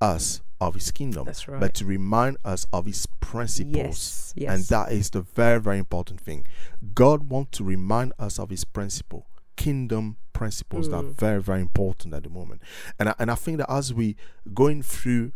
[0.00, 1.60] us of his kingdom, right.
[1.60, 3.74] but to remind us of his principles.
[3.74, 4.54] yes, yes.
[4.54, 6.46] And that is the very, very important thing.
[6.94, 11.14] God wants to remind us of his principle, kingdom principles that are Mm.
[11.14, 12.60] very, very important at the moment.
[12.98, 14.16] And I, and I think that as we
[14.52, 15.32] going through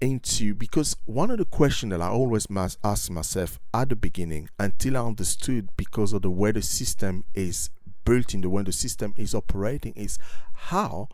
[0.00, 4.48] into because one of the questions that I always must ask myself at the beginning
[4.58, 7.68] until I understood because of the way the system is
[8.06, 10.18] built in the way the system is operating is
[10.54, 11.08] how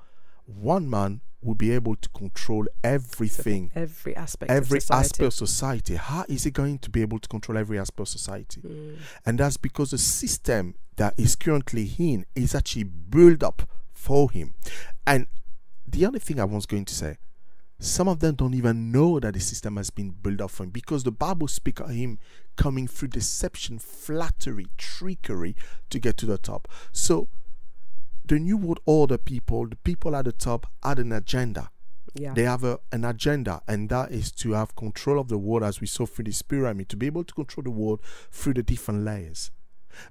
[0.45, 5.05] one man will be able to control everything every aspect every of society.
[5.05, 5.95] aspect of society.
[5.97, 8.61] How is he going to be able to control every aspect of society?
[8.61, 8.97] Mm.
[9.25, 14.55] And that's because the system that is currently in is actually built up for him.
[15.07, 15.27] And
[15.87, 17.19] the other thing I was going to say,
[17.79, 20.71] some of them don't even know that the system has been built up for him
[20.71, 22.19] because the Bible speaks of him
[22.57, 25.55] coming through deception, flattery, trickery
[25.91, 26.69] to get to the top.
[26.93, 27.29] So
[28.27, 31.71] the New World Order people, the people at the top, had an agenda.
[32.19, 32.33] Yeah.
[32.33, 35.83] they have a, an agenda and that is to have control of the world as
[35.83, 39.05] we saw through this pyramid to be able to control the world through the different
[39.05, 39.51] layers.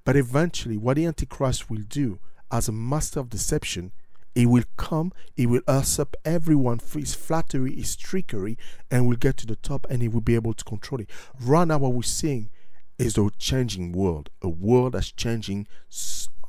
[0.03, 2.19] But eventually what the antichrist will do
[2.51, 3.91] as a master of deception
[4.35, 8.55] he will come he will usurp everyone through his flattery his trickery
[8.91, 11.09] and will get to the top and he will be able to control it.
[11.41, 12.51] Right now what we're seeing
[12.97, 15.67] is a changing world a world that's changing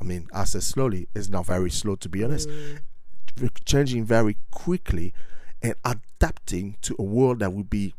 [0.00, 3.50] I mean i say slowly it's not very slow to be honest Mm.
[3.64, 5.12] changing very quickly
[5.62, 7.94] and adapting to a world that will be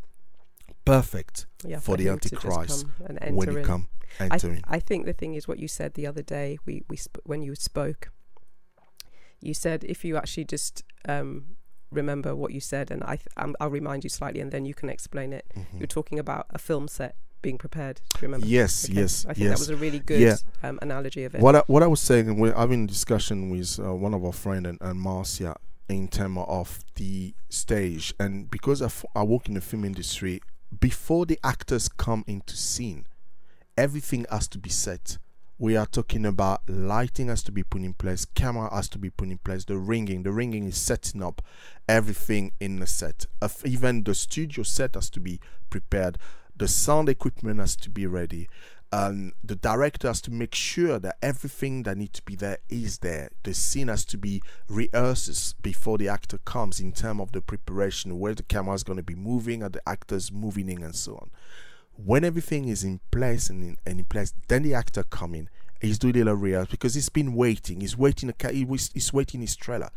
[0.85, 3.63] perfect yeah, for the him to just Antichrist come and enter when he in.
[3.65, 3.87] come
[4.19, 4.59] I, enter.
[4.65, 6.57] I think the thing is what you said the other day.
[6.65, 8.11] We we sp- when you spoke,
[9.41, 11.57] you said if you actually just um,
[11.91, 13.27] remember what you said, and I th-
[13.59, 15.45] I'll remind you slightly, and then you can explain it.
[15.55, 15.79] Mhm.
[15.79, 18.01] You're talking about a film set being prepared.
[18.13, 18.45] Do you remember?
[18.47, 18.93] Yes, Okay.
[19.01, 20.35] yes, I think that was a really good Yeah.
[20.63, 21.41] um, analogy of it.
[21.41, 24.23] What I, what I was saying, and we're having a discussion with uh, one of
[24.25, 25.55] our friend and, and Marcia
[25.89, 30.41] in terms of the stage, and because I, f- I work in the film industry,
[30.79, 33.05] before the actors come into scene,
[33.77, 35.17] everything has to be set.
[35.59, 39.09] We are talking about lighting has to be put in place, camera has to be
[39.09, 41.41] put in place, the ringing, the ringing is setting up
[41.89, 43.25] everything in the set.
[43.65, 46.17] Even the studio set has to be prepared,
[46.57, 48.49] the sound equipment has to be ready,
[48.91, 52.99] and the director has to make sure that everything that needs to be there is
[52.99, 53.29] there.
[53.43, 58.17] The scene has to be rehearsed before the actor comes in terms of the preparation,
[58.17, 61.15] where the camera is going to be moving, and the actors moving in, and so
[61.15, 61.29] on.
[61.95, 65.49] When everything is in place and in, and in place, then the actor come in.
[65.81, 67.81] He's doing a little rehearsal because he's been waiting.
[67.81, 68.33] He's waiting.
[68.39, 69.89] He's waiting his trailer.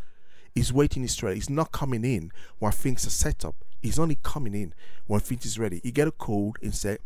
[0.55, 1.37] He's waiting his trailer.
[1.37, 3.55] He's not coming in while things are set up.
[3.83, 4.75] He's only coming in
[5.07, 5.81] when things is ready.
[5.83, 6.99] He get a call and say,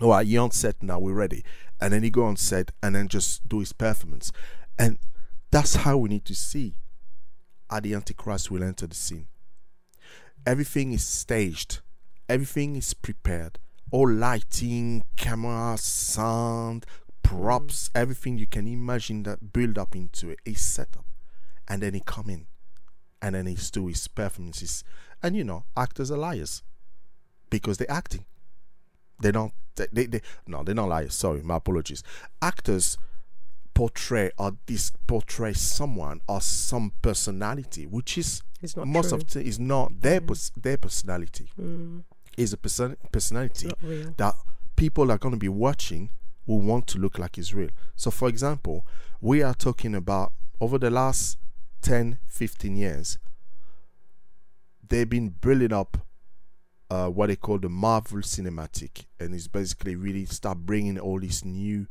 [0.00, 1.44] all right, you're on set now, we're ready.
[1.80, 4.32] And then he go on set and then just do his performance.
[4.78, 4.98] And
[5.50, 6.74] that's how we need to see
[7.70, 9.26] how the Antichrist will enter the scene.
[10.44, 11.80] Everything is staged,
[12.28, 13.58] everything is prepared.
[13.90, 16.86] All lighting, camera, sound,
[17.22, 18.00] props, mm.
[18.00, 21.04] everything you can imagine that build up into it is set up.
[21.68, 22.46] And then he come in.
[23.20, 24.82] And then he's do his performances.
[25.22, 26.62] And you know, actors are liars.
[27.50, 28.24] Because they're acting.
[29.20, 32.02] They don't they, they, they no they're not liars sorry my apologies
[32.42, 32.98] actors
[33.74, 39.18] portray or this portray someone or some personality which is it's not most true.
[39.18, 40.26] of the is not their Yeah.
[40.26, 42.02] pers- their personality Mm,
[42.36, 43.70] is a person personality
[44.18, 44.34] that
[44.76, 46.10] people are going to be watching
[46.46, 48.84] will want to look like is real so for example
[49.20, 51.38] we are talking about over the last
[51.80, 53.18] 10 15 years
[54.92, 55.96] they've been building up
[56.90, 61.46] uh, what they call the Marvel Cinematic, and it's basically really start bringing all these
[61.46, 61.86] new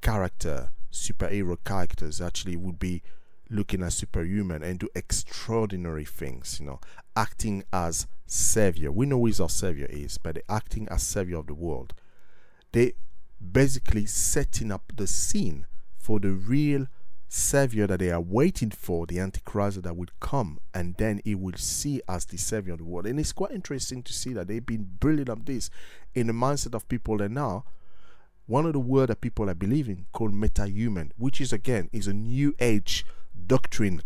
[0.00, 2.22] character, superhero characters.
[2.22, 3.02] Actually, would be
[3.50, 6.58] looking at superhuman and do extraordinary things.
[6.58, 6.80] You know,
[7.14, 8.90] acting as savior.
[8.90, 11.92] We know who is our savior is, but acting as savior of the world.
[12.72, 12.94] They
[13.52, 15.66] basically setting up the scene
[15.98, 16.86] for the real
[17.28, 21.56] savior that they are waiting for, the Antichrist that will come, and then he will
[21.56, 23.06] see as the savior of the world.
[23.06, 25.70] And it's quite interesting to see that they've been building up this
[26.14, 27.64] in the mindset of people And now
[28.46, 32.14] one of the word that people are believing called meta-human, which is again is a
[32.14, 33.04] new age
[33.46, 34.00] doctrine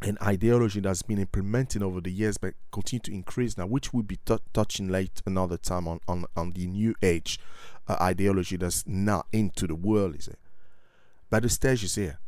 [0.00, 4.02] and ideology that's been implemented over the years but continue to increase now, which we'll
[4.02, 7.40] be tou- touching late another time on, on, on the new age
[7.88, 10.38] uh, ideology that's now into the world, is it?
[11.30, 12.20] But the stage is here.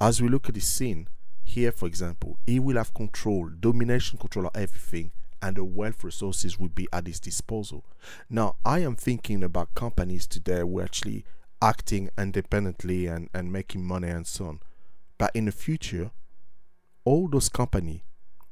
[0.00, 1.08] As we look at the scene,
[1.42, 5.10] here for example, he will have control, domination control of everything,
[5.42, 7.84] and the wealth resources will be at his disposal.
[8.28, 11.24] Now, I am thinking about companies today who are actually
[11.60, 14.60] acting independently and, and making money and so on.
[15.16, 16.10] But in the future,
[17.04, 18.02] all those companies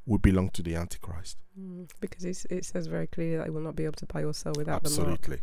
[0.05, 1.37] will belong to the Antichrist.
[1.59, 4.25] Mm, because it's, it says very clearly that you will not be able to buy
[4.25, 4.89] or sell without the.
[4.89, 5.41] Absolutely.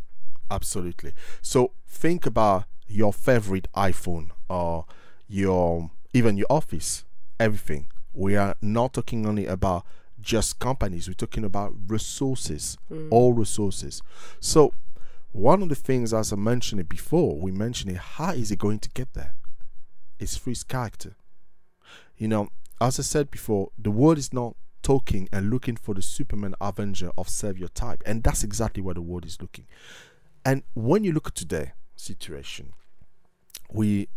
[0.50, 1.12] Absolutely.
[1.40, 4.84] So think about your favorite iPhone or
[5.34, 7.04] your even your office,
[7.40, 7.88] everything.
[8.12, 9.84] We are not talking only about
[10.20, 13.08] just companies, we're talking about resources, Mm.
[13.10, 14.00] all resources.
[14.40, 14.72] So
[15.32, 18.58] one of the things as I mentioned it before, we mentioned it, how is it
[18.58, 19.34] going to get there?
[20.20, 21.16] It's through character.
[22.16, 22.48] You know,
[22.80, 27.10] as I said before, the world is not talking and looking for the Superman Avenger
[27.18, 28.02] of Savior type.
[28.06, 29.66] And that's exactly where the world is looking.
[30.44, 32.72] And when you look at today situation,
[33.72, 34.08] we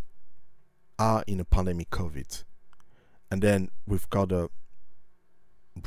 [1.00, 2.44] are in a pandemic COVID.
[3.30, 4.50] And then we've got a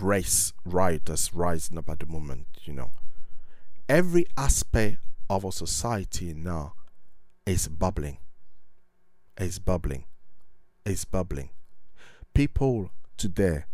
[0.00, 2.92] race riot that's rising up at the moment, you know.
[3.88, 4.98] Every aspect
[5.28, 6.74] of our society now
[7.46, 8.18] is bubbling.
[9.38, 10.04] Is bubbling.
[10.84, 11.50] Is bubbling.
[12.34, 13.64] People today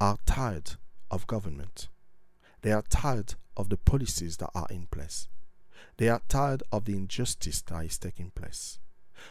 [0.00, 0.72] are tired
[1.10, 1.88] of government.
[2.62, 5.28] They are tired of the policies that are in place.
[5.96, 8.78] They are tired of the injustice that is taking place.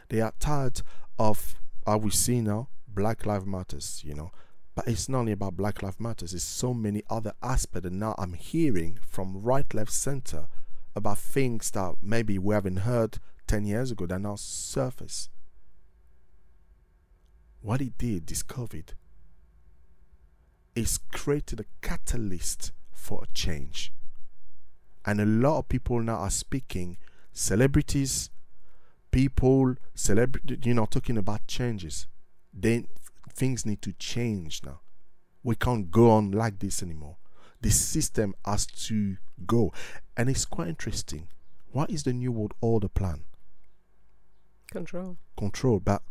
[0.10, 0.82] They are tired
[1.20, 1.56] of,
[1.86, 4.32] how we see now, Black Lives Matters, you know.
[4.76, 7.88] But it's not only about Black Lives Matters, it's so many other aspects.
[7.88, 10.48] And now I'm hearing from right, left, center
[10.96, 15.30] about things that maybe we haven't heard 10 years ago that now surface.
[17.62, 18.90] What it did, this COVID,
[20.76, 23.92] is created a catalyst for a change.
[25.06, 26.98] And a lot of people now are speaking,
[27.32, 28.30] celebrities,
[29.14, 32.08] people, celebrity, you know, talking about changes.
[32.54, 32.88] Then
[33.32, 34.82] things need to change now.
[35.44, 37.18] We can't go on like this anymore.
[37.62, 39.72] The system has to go.
[40.18, 41.28] And it's quite interesting.
[41.72, 43.24] What is the New World Order plan?
[44.72, 45.18] Control.
[45.38, 45.80] Control.
[45.80, 46.02] But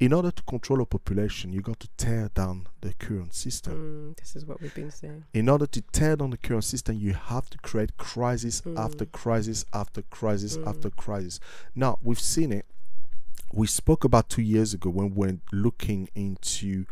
[0.00, 3.74] in order to control a population, you got to tear down the current system.
[4.14, 5.24] Mm, this is what we've been saying.
[5.34, 9.12] In order to tear down the current system, you have to create crisis after Mm.
[9.12, 10.66] crisis after crisis Mm.
[10.66, 11.38] after crisis.
[11.74, 12.64] Now, we've seen it.
[13.52, 16.86] We spoke about two years ago when we were looking into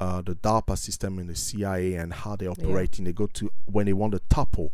[0.00, 2.98] uh, the DARPA system in the CIA and how they operate.
[2.98, 4.72] And they go to when they want to topple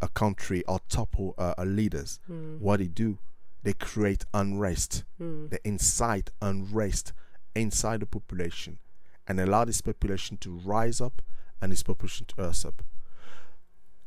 [0.00, 2.20] a country or topple uh, uh, leaders.
[2.30, 2.60] Mm.
[2.60, 3.18] What they do,
[3.64, 5.50] they create unrest Mm.
[5.50, 7.12] they incite unrest
[7.56, 8.78] inside the population
[9.26, 11.22] and allow this population to rise up
[11.60, 12.82] and this population to earth up.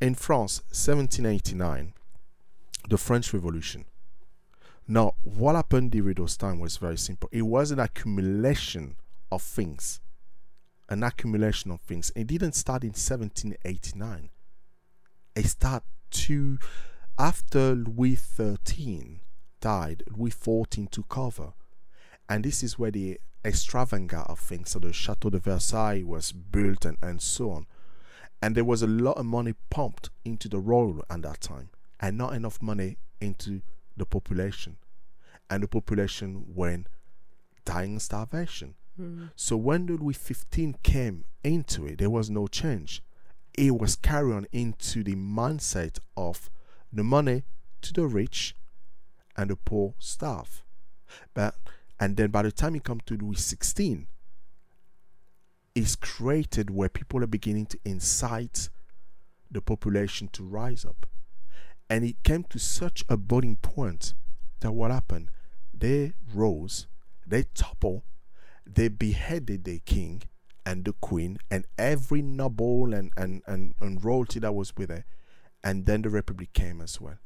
[0.00, 1.92] In France, 1789,
[2.88, 3.84] the French Revolution.
[4.86, 7.28] Now, what happened during those time was very simple.
[7.32, 8.96] It was an accumulation
[9.30, 10.00] of things.
[10.88, 12.12] An accumulation of things.
[12.14, 14.30] It didn't start in 1789.
[15.34, 16.58] It started to
[17.18, 19.20] after Louis XIII
[19.60, 21.52] died, Louis XIV took over.
[22.28, 26.84] And this is where the extravaganza of things, so the Chateau de Versailles was built
[26.84, 27.66] and, and so on.
[28.42, 32.16] And there was a lot of money pumped into the royal at that time, and
[32.18, 33.62] not enough money into
[33.96, 34.76] the population.
[35.50, 36.88] And the population went
[37.64, 38.74] dying of starvation.
[39.00, 39.30] Mm.
[39.36, 43.02] So when the Louis XV came into it, there was no change.
[43.56, 46.50] It was carried on into the mindset of
[46.92, 47.42] the money
[47.82, 48.54] to the rich
[49.38, 50.62] and the poor staff.
[51.32, 51.54] But
[51.98, 54.06] and then by the time you come to Louis XVI,
[55.74, 58.68] it's created where people are beginning to incite
[59.50, 61.06] the population to rise up.
[61.88, 64.14] And it came to such a boiling point
[64.60, 65.30] that what happened?
[65.72, 66.86] They rose,
[67.26, 68.02] they toppled,
[68.66, 70.22] they beheaded the king
[70.66, 75.04] and the queen and every noble and, and, and, and royalty that was with it.
[75.64, 77.18] And then the republic came as well.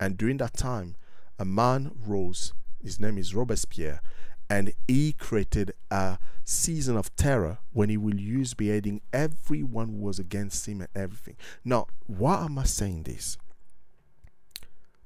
[0.00, 0.96] And during that time,
[1.38, 4.00] a man rose, his name is Robespierre,
[4.48, 10.18] and he created a season of terror when he will use beheading everyone who was
[10.18, 11.36] against him and everything.
[11.64, 13.36] Now, why am I saying this?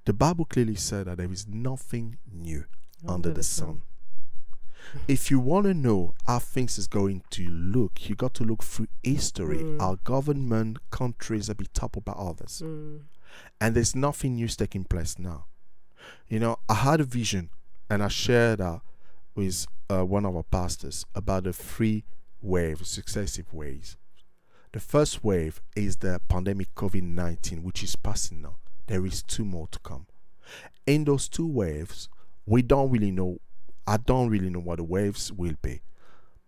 [0.07, 2.65] The Bible clearly said that there is nothing new
[3.07, 3.83] under, the, sun.
[5.09, 8.63] If you want to know how things is going to look, you got to look
[8.63, 9.59] through history.
[9.59, 9.81] Mm.
[9.81, 13.01] Our government, countries are be toppled by others Mm.
[13.61, 15.47] And there's nothing new taking place now.
[16.29, 17.51] You know, I had a vision,
[17.89, 18.81] and I shared that
[19.35, 22.05] with uh, one of our pastors about the three
[22.41, 23.97] waves, successive waves.
[24.73, 28.57] The first wave is the pandemic COVID 19, which is passing now.
[28.87, 30.07] There is two more to come.
[30.87, 32.09] In those two waves,
[32.47, 33.39] we don't really know,
[33.87, 35.81] I don't really know what the waves will be.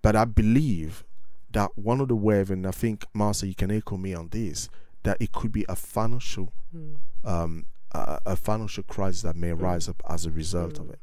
[0.03, 1.05] But I believe
[1.53, 4.69] that one of the waves, and I think, Marcia, you can echo me on this,
[5.07, 6.97] that it could be a financial Mm.
[7.25, 9.63] um, a, a financial crisis that may Mm.
[9.63, 10.93] rise up as a result of Mm.
[10.95, 11.01] it.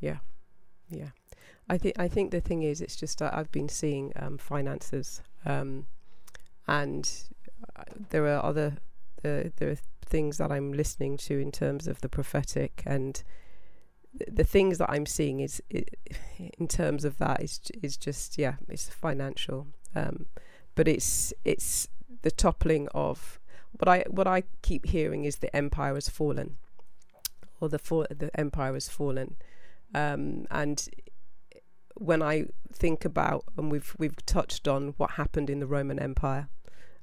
[0.00, 0.18] Yeah,
[0.88, 1.10] yeah.
[1.68, 5.22] I think I think the thing is, it's just uh, I've been seeing um, finances
[5.44, 5.86] um,
[6.66, 7.04] and
[7.76, 8.76] uh, there are other
[9.24, 13.22] uh, there are things that I'm listening to in terms of the prophetic and
[14.18, 15.62] th- the things that I'm seeing is
[16.58, 20.26] in terms of that is is just yeah it's financial um,
[20.74, 21.88] but it's it's
[22.22, 23.40] the toppling of
[23.72, 26.56] what I what I keep hearing is the empire has fallen
[27.60, 29.36] or the fall, the empire has fallen
[29.94, 30.88] um, and
[31.94, 36.48] when I think about and we've we've touched on what happened in the Roman Empire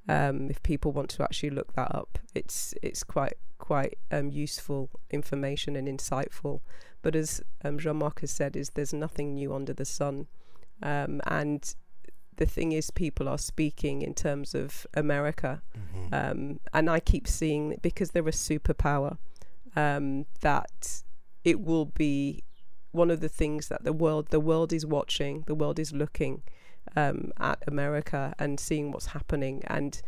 [0.09, 4.89] um, if people want to actually look that up, it's it's quite quite um, useful
[5.11, 6.61] information and insightful.
[7.03, 10.25] But as um, Jean-Marc has said, is there's nothing new under the sun,
[10.81, 11.75] um, and
[12.39, 16.13] the thing is, people are speaking in terms of America, Mm-hmm.
[16.13, 19.17] um, and I keep seeing because they're a superpower
[19.75, 21.03] um, that
[21.43, 22.43] it will be
[22.91, 26.41] one of the things that the world the world is watching, the world is looking
[26.95, 30.01] um, at America and seeing what's happening, and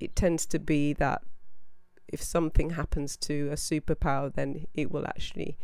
[0.00, 1.22] it tends to be that
[2.08, 5.56] if something happens to a superpower, then it will actually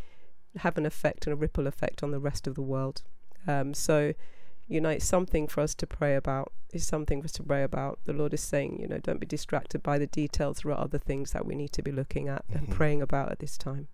[0.57, 3.03] have an effect and a ripple effect on the rest of the world.
[3.47, 4.15] Um, so,
[4.71, 6.53] you know, it's something for us to pray about.
[6.73, 7.99] It's something for us to pray about.
[8.05, 10.61] The Lord is saying, you know, don't be distracted by the details.
[10.63, 12.71] There are other things that we need to be looking at and Mhm.
[12.71, 13.89] praying about at this time.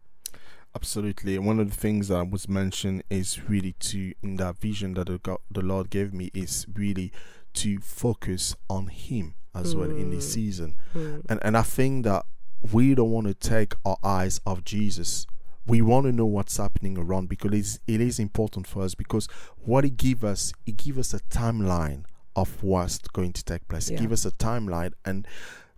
[0.75, 1.37] Absolutely.
[1.37, 5.07] And one of the things that was mentioned is really to, in that vision that
[5.07, 7.13] the, God, the Lord gave me, is really
[7.55, 10.33] to focus on Him as well in this Mm.
[10.35, 10.77] season.
[10.95, 11.23] Mm.
[11.31, 12.27] And, and I think that
[12.73, 15.27] we don't want to take our eyes off Jesus.
[15.67, 19.27] We want to know what's happening around because it's, it is important for us because
[19.57, 22.05] what it give us, it give us a timeline
[22.37, 23.91] of what's going to take place.
[23.91, 23.99] Yeah.
[23.99, 25.27] give us a timeline and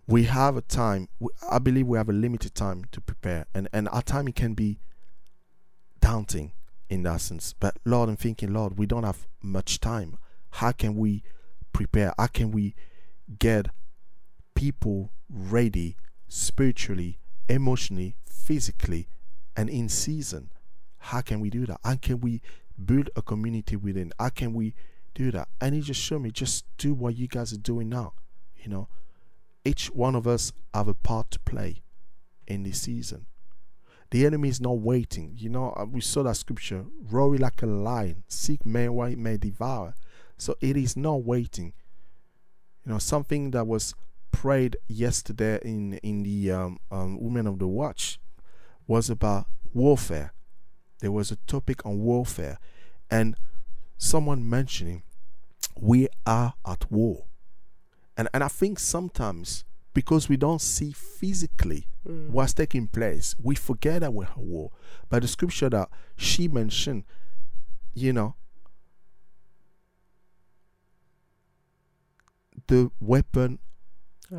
[0.09, 1.07] we have a time
[1.51, 4.55] i believe we have a limited time to prepare and and our time it can
[4.55, 4.81] be
[6.01, 6.51] daunting
[6.89, 10.17] in that sense but lord i'm thinking lord we don't have much time
[10.53, 11.23] how can we
[11.73, 12.75] prepare how can we
[13.39, 13.69] get
[14.55, 15.95] people ready
[16.27, 17.19] spiritually
[17.49, 19.09] emotionally physically
[19.59, 20.51] and in season
[20.99, 22.41] how can we do that how can we
[22.83, 24.75] build a community within how can we
[25.15, 28.13] do that and he just showed me just do what you guys are doing now
[28.57, 28.89] you know
[29.65, 31.83] each one of us have a part to play
[32.47, 33.27] in this season.
[34.11, 35.35] The enemy is not waiting.
[35.37, 39.17] You know, uh, we saw that scripture, roaring like a lion, seek man what he
[39.17, 39.95] may devour.
[40.39, 41.75] So it is not waiting.
[42.87, 43.95] You know, something that was
[44.33, 48.19] prayed yesterday in in the um, um, Women of the Watch
[48.89, 50.33] was about warfare.
[51.01, 52.59] There was a topic on warfare,
[53.09, 53.37] and
[53.97, 55.05] someone mentioning
[55.81, 57.27] we are at war.
[58.17, 59.65] And and I think sometimes
[59.95, 62.31] because we don't see physically Mm.
[62.31, 64.71] what's taking place, we forget that we're at war.
[65.11, 67.05] But the scripture that she mentioned,
[67.93, 68.35] you know,
[72.69, 73.59] the weapon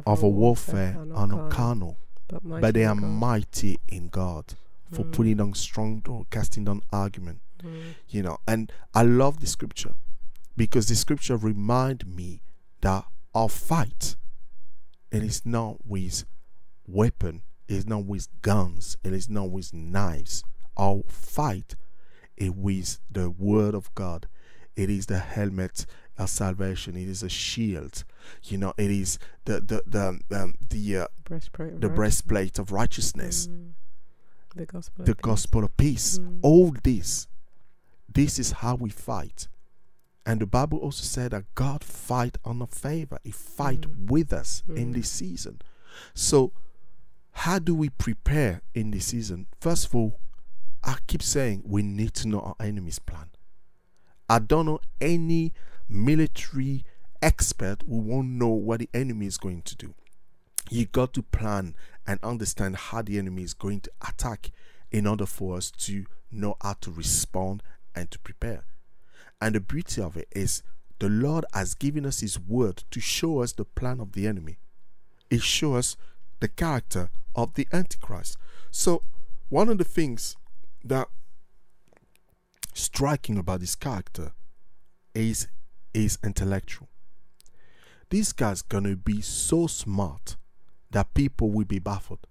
[0.05, 1.97] of a warfare are not carnal,
[2.29, 3.03] but, but they are God.
[3.03, 4.55] mighty in God
[4.91, 5.11] for Mm.
[5.11, 7.41] putting down strong or casting down argument.
[7.63, 7.95] Mm.
[8.07, 9.93] You know, and I love the scripture
[10.55, 12.41] because the scripture remind me
[12.81, 13.05] that
[13.35, 14.15] our fight
[15.11, 16.23] and it is not with
[16.87, 20.43] weapon, it is not with guns, it is not with knives.
[20.77, 21.75] Our fight
[22.37, 24.27] is with the word of God.
[24.75, 25.85] It is the helmet
[26.19, 26.95] of salvation.
[26.95, 28.03] It is a shield.
[28.43, 31.73] You know, it is the the the um, the uh, breastplate.
[31.73, 31.95] of the righteousness.
[31.95, 33.71] breastplate of righteousness, Mm.
[34.55, 35.05] The gospel.
[35.05, 35.23] the of peace.
[35.23, 36.19] gospel of peace.
[36.19, 36.39] Mm.
[36.41, 37.27] All this,
[38.13, 39.47] this is how we fight.
[40.25, 43.17] And the Bible also said that God fight on our favor.
[43.23, 44.11] He fight Mm.
[44.11, 44.93] with us in Mm.
[44.95, 45.61] this season.
[46.13, 46.51] So,
[47.31, 49.47] how do we prepare in this season?
[49.59, 50.19] First of all,
[50.83, 53.29] I keep saying we need to know our enemy's plan.
[54.29, 55.53] I don't know any
[55.89, 56.85] military
[57.21, 59.95] expert who won't know what the enemy is going to do.
[60.69, 61.75] You got to plan
[62.05, 64.51] and understand how the enemy is going to attack
[64.91, 67.63] in order for us to know how to respond
[67.95, 68.65] and to prepare.
[69.41, 70.63] And the beauty of it is
[70.99, 74.59] the Lord has given us His word to show us the plan of the enemy.
[75.29, 75.97] It shows us
[76.39, 78.37] the character of the Antichrist.
[78.71, 79.03] So,
[79.49, 80.35] one of the things
[80.83, 81.07] that
[82.73, 84.33] striking about this character
[85.13, 85.47] is
[85.93, 86.87] is intellectual.
[88.09, 90.35] This guy's gonna be so smart
[90.91, 92.25] that people will be baffled.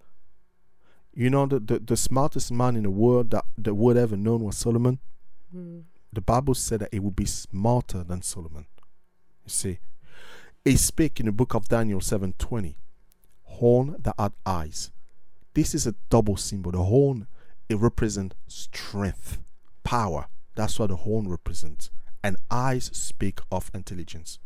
[1.15, 4.45] You know the, the, the smartest man in the world that the world ever known
[4.45, 4.99] was Solomon.
[5.55, 5.85] Mm.
[6.13, 8.67] The Bible said that he would be smarter than Solomon.
[9.45, 9.79] You see,
[10.65, 12.79] he speak in the book of Daniel seven twenty,
[13.43, 14.91] horn that had eyes.
[15.55, 16.73] This is a double symbol.
[16.73, 17.27] The horn
[17.69, 19.39] it represents strength,
[19.85, 20.29] power.
[20.55, 21.91] That's what the horn represents.
[22.23, 24.39] And eyes speak of intelligence.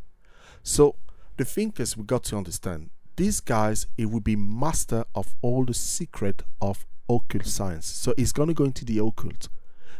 [0.62, 0.96] So
[1.36, 3.86] the thing is, we got to understand these guys.
[3.96, 7.86] It will be master of all the secret of occult science.
[7.86, 9.48] So it's gonna go into the occult,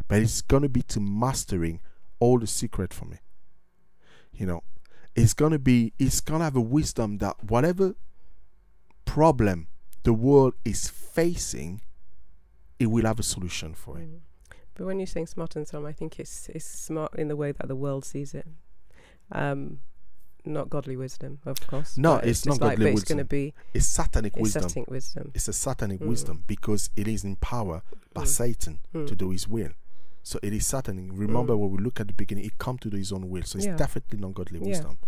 [0.09, 1.81] but it's gonna be to mastering
[2.21, 3.19] all the secret for me.
[4.33, 4.63] You know,
[5.15, 5.93] it's gonna be.
[5.99, 7.95] It's gonna have a wisdom that whatever
[9.05, 9.69] problem
[10.05, 11.83] the world is facing,
[12.79, 14.09] it will have a solution for it.
[14.09, 14.21] Mm.
[14.75, 17.53] But when you're saying smart and some, I think it's it's smart in the way
[17.53, 18.47] that the world sees it.
[19.31, 19.81] Um,
[20.45, 21.97] not godly wisdom, of course.
[21.97, 23.29] No, it's just not like, godly but It's going to wisdom.
[23.29, 24.63] be It's satanic it's wisdom.
[24.69, 25.31] satanic wisdom.
[25.35, 26.07] It's a satanic Mm.
[26.07, 28.27] wisdom because it is in power by Mm.
[28.27, 29.07] Satan Mm.
[29.07, 29.71] to do his will.
[30.25, 31.11] So it is satanic.
[31.13, 31.59] Remember Mm.
[31.61, 33.45] when we look at the beginning, it come to do his own will.
[33.45, 33.77] So it's Yeah.
[33.77, 34.67] definitely not godly Yeah.
[34.69, 34.99] wisdom.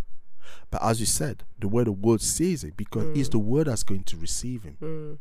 [0.71, 3.33] But as you said, the way the world sees it, because it's Mm.
[3.33, 4.77] the word that's going to receive him.
[4.81, 5.19] Mm.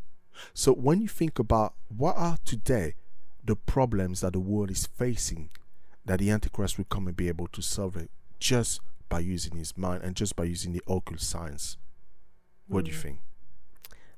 [0.54, 2.96] So when you think about what are today
[3.44, 5.50] the problems that the world is facing,
[6.06, 8.80] that the Antichrist will come and be able to solve it just
[9.10, 11.78] by using his mind and just by using the occult science.
[12.68, 13.02] What do you Mm.
[13.02, 13.20] think?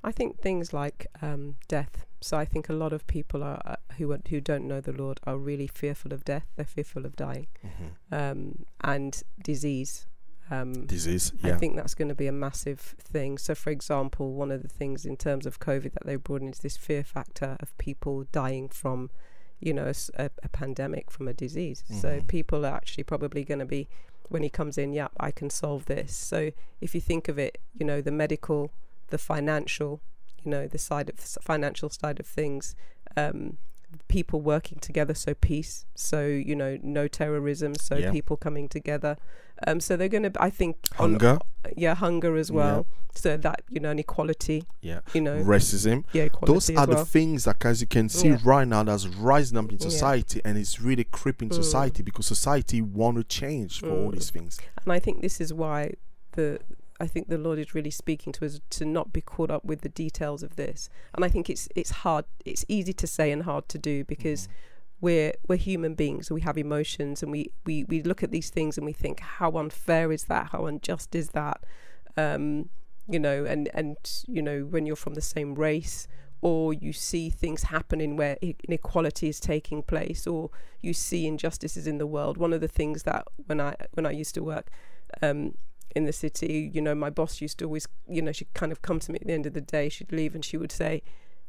[0.03, 2.05] I think things like um, death.
[2.21, 4.91] So I think a lot of people are uh, who are, who don't know the
[4.91, 6.45] Lord are really fearful of death.
[6.55, 10.05] They're fearful of dying hmm um, and disease.
[10.52, 13.38] Um, Disease, I think that's going to be a massive thing.
[13.38, 16.50] So, for example, one of the things in terms of COVID that they brought in
[16.50, 19.10] is this fear factor of people dying from,
[19.60, 21.84] you know, a, a- pandemic from a disease.
[21.89, 22.28] So Mhm.
[22.28, 23.88] people are actually probably going to be,
[24.30, 26.16] when he comes in, yep, I can solve this.
[26.16, 28.72] So if you think of it, you know, the medical,
[29.08, 30.00] the financial,
[30.43, 32.76] you know, the side of s- financial side of things,
[33.18, 33.58] um,
[34.08, 38.12] people working together, so peace, so you know, no terrorism, so Yeah.
[38.12, 39.18] people coming together.
[39.68, 41.39] Um, so they're going to, I think, on- Hunger,
[41.78, 42.56] yeah, hunger as Yeah.
[42.56, 42.86] well.
[43.18, 44.66] So that you know, inequality.
[44.82, 44.99] yeah.
[45.14, 46.03] you know, Racism.
[46.12, 46.97] yeah, equality Those are well.
[46.97, 48.39] the things that, as you can see Yeah.
[48.43, 49.88] right now, that's rising up in Yeah.
[49.89, 51.56] society, and it's really creeping Mm.
[51.56, 54.16] society because society want to change for all Mm.
[54.16, 54.60] these things.
[54.84, 55.93] and I think this is why
[56.34, 56.60] the
[56.99, 59.82] I think the Lord is really speaking to us to not be caught up with
[59.82, 60.89] the details of this.
[61.14, 62.24] And I think it's it's hard.
[62.45, 64.47] It's easy to say and hard to do because
[65.02, 66.30] we're we're human beings.
[66.30, 69.20] and We have emotions, and we we we look at these things and we think,
[69.20, 70.50] how unfair is that?
[70.52, 71.64] How unjust is that?
[72.18, 72.70] Um,
[73.08, 76.08] you know, and and you know when you're from the same race.
[76.41, 78.38] Or you see things happening where
[78.68, 82.38] inequality is taking place, or you see injustices in the world.
[82.38, 84.70] One of the things that when I when I used to work
[85.24, 85.56] um,
[85.96, 88.84] in the city, you know, my boss used to always, you know, she'd kind of
[88.84, 89.89] come to me at the end of the day.
[89.89, 91.02] She'd leave and she would say,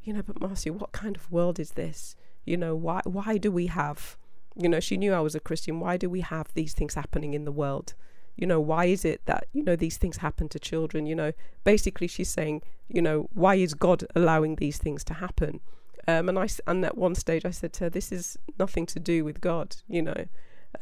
[0.02, 2.16] you know, but Marcia, what kind of world is this?
[2.46, 4.16] You know, why why do we have,
[4.56, 5.80] you know, she knew I was a Christian.
[5.80, 7.94] Why do we have these things happening in the world?
[8.36, 11.06] You know, why is it that you know these things happen to children?
[11.06, 11.32] You know,
[11.64, 15.60] basically, she's saying, you know, why is God allowing these things to happen?
[16.08, 19.00] Um, and I and at one stage I said to her, this is nothing to
[19.00, 19.76] do with God.
[19.88, 20.24] You know,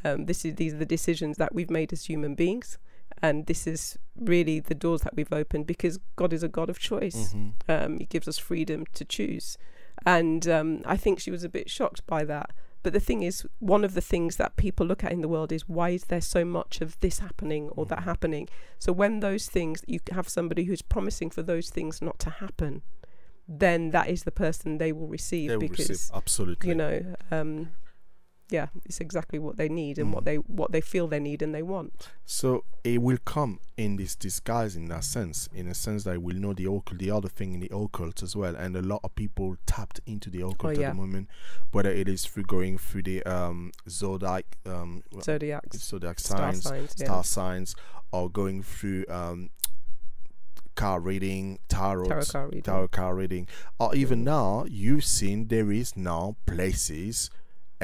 [0.04, 2.76] um, this is these are the decisions that we've made as human beings,
[3.22, 6.78] and this is really the doors that we've opened because God is a God of
[6.78, 7.32] choice.
[7.32, 7.52] Mhm.
[7.68, 9.56] Um, he gives us freedom to choose,
[10.06, 12.50] and um, I think she was a bit shocked by that.
[12.82, 15.52] But the thing is, one of the things that people look at in the world
[15.52, 18.04] is why is there so much of this happening or that Mhm.
[18.04, 18.48] happening?
[18.78, 22.82] So when those things, you have somebody who's promising for those things not to happen,
[23.48, 26.68] then that is the person they will receive They will because receive absolutely.
[26.68, 27.70] you know um
[28.56, 30.28] yeah it's exactly what they need and what Mhm.
[30.28, 31.90] they what they feel they need and they want
[32.24, 32.48] So
[32.92, 33.52] it will come
[33.84, 36.98] in this disguise in that sense, in a sense that it will know the occult,
[37.06, 40.28] the other thing in the occult as well, and a lot of people tapped into
[40.34, 40.88] the occult Oh, yeah.
[40.88, 41.26] at the moment,
[41.74, 46.94] whether it is through going through the um, zodiac, um, zodiacs zodiac star signs, signs
[46.98, 47.04] yeah.
[47.06, 47.68] star signs,
[48.12, 49.50] or going through um,
[50.74, 53.46] car reading, tarot, tarot card reading tarot card reading,
[53.78, 54.24] or even Mm.
[54.24, 57.30] now you've seen there is now places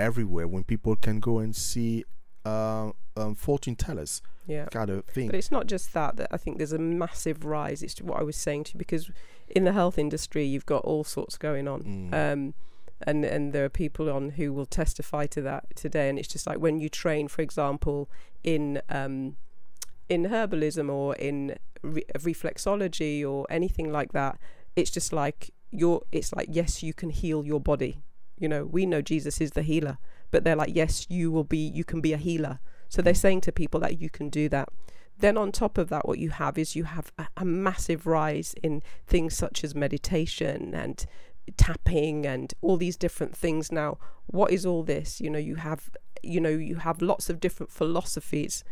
[0.00, 2.04] everywhere when people can go and see
[2.44, 4.22] uh, um, fortune tellers.
[4.46, 4.64] Yeah.
[4.66, 5.26] Kind of thing.
[5.28, 7.82] but it's not just that that i think there's a massive rise.
[7.82, 9.10] It's what i was saying to you because
[9.48, 11.82] in the health industry you've got all sorts going on.
[11.82, 12.32] Mm.
[12.32, 12.54] um
[13.06, 16.08] and and there are people on who will testify to that today.
[16.08, 18.10] And it's just like when you train for example
[18.42, 19.36] in um
[20.08, 24.38] in herbalism or in re- reflexology or anything like that
[24.76, 28.02] it's just like you're it's like yes you can heal your body
[28.40, 29.98] you know we know jesus is the healer
[30.30, 32.60] but they're like yes you will be you can be a healer.
[32.88, 34.68] So they're saying to people that you can do that.
[35.18, 38.54] Then on top of that what you have is you have a, a massive rise
[38.62, 41.04] in things such as meditation and
[41.56, 43.70] tapping and all these different things.
[43.70, 45.20] Now what is all this?
[45.20, 45.90] You know you have
[46.22, 48.64] you know you have lots of different philosophies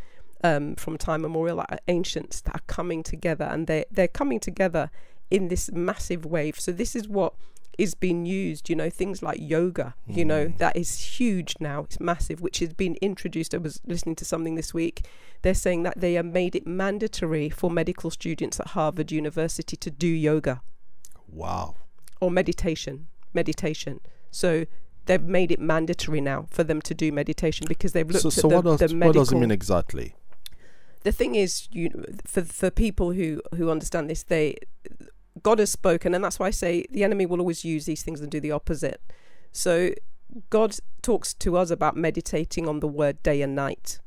[0.44, 4.90] um, from time immemorial like ancients that are coming together and they they're coming together
[5.30, 6.58] in this massive wave.
[6.58, 7.34] So this is what
[7.78, 8.68] is being used.
[8.68, 9.94] You know, things like yoga.
[10.06, 10.58] You know, Mm.
[10.58, 11.84] that is huge now.
[11.84, 13.54] It's massive, which has been introduced.
[13.54, 15.06] I was listening to something this week.
[15.42, 19.90] They're saying that they have made it mandatory for medical students at Harvard University to
[19.90, 20.60] do yoga
[21.32, 21.76] Wow.
[22.20, 23.06] or meditation.
[23.32, 24.00] Meditation.
[24.30, 24.66] So
[25.06, 28.32] they've made it mandatory now for them to do meditation because they've looked So, at
[28.34, 29.20] so the, what does the medical.
[29.20, 30.14] what does it mean exactly?
[31.04, 31.90] the thing is, you
[32.26, 34.56] for for people who who understand this, they
[35.42, 38.20] God has spoken, and that's why I say the enemy will always use these things
[38.20, 39.00] and do the opposite.
[39.52, 39.92] So
[40.50, 44.00] God talks to us about meditating on the word day and night,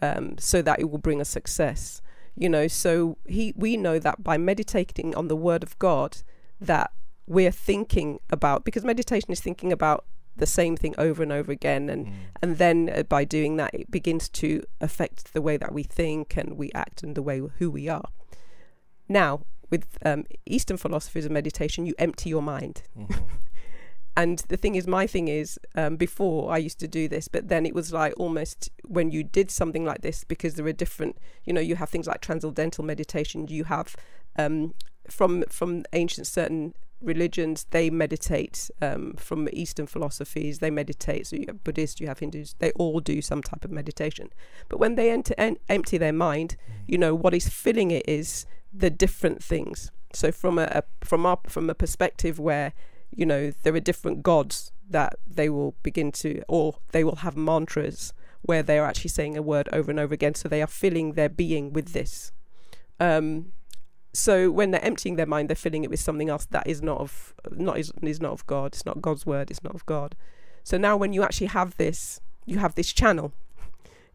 [0.00, 2.02] um, so that it will bring us success.
[2.34, 6.18] You know, so he we know that by meditating on the word of God,
[6.60, 6.92] that
[7.26, 10.04] we're thinking about because meditation is thinking about
[10.36, 12.12] the same thing over and over again and
[12.42, 16.36] and then uh, by doing that it begins to affect the way that we think
[16.36, 18.08] and we act and the way who we are
[19.08, 19.40] now
[19.70, 22.82] with um, eastern philosophies of meditation you empty your mind.
[22.98, 23.22] Mhm.
[24.16, 27.48] and the thing is my thing is um, before i used to do this but
[27.48, 31.18] then it was like almost when you did something like this because there are different
[31.44, 33.94] you know you have things like transcendental meditation you have
[34.38, 34.72] um,
[35.10, 41.26] from from ancient certain religions they meditate um, from eastern philosophies they meditate.
[41.26, 44.30] So you have buddhists you have hindus they all do some type of meditation.
[44.70, 46.56] But when they enter, en- empty their mind
[46.88, 49.90] you know what is filling it is the different things.
[50.12, 52.72] So from a, a from our from a perspective where
[53.10, 57.36] you know there are different gods that they will begin to or they will have
[57.36, 58.12] mantras
[58.42, 60.34] where they are actually saying a word over and over again.
[60.34, 62.32] So they are filling their being with this.
[63.00, 63.52] Um
[64.12, 66.98] so when they're emptying their mind they're filling it with something else that is not
[66.98, 68.74] of not is, is not of god.
[68.74, 69.50] It's not god's word.
[69.50, 70.16] It's not of god.
[70.64, 73.32] So now when you actually have this you have this channel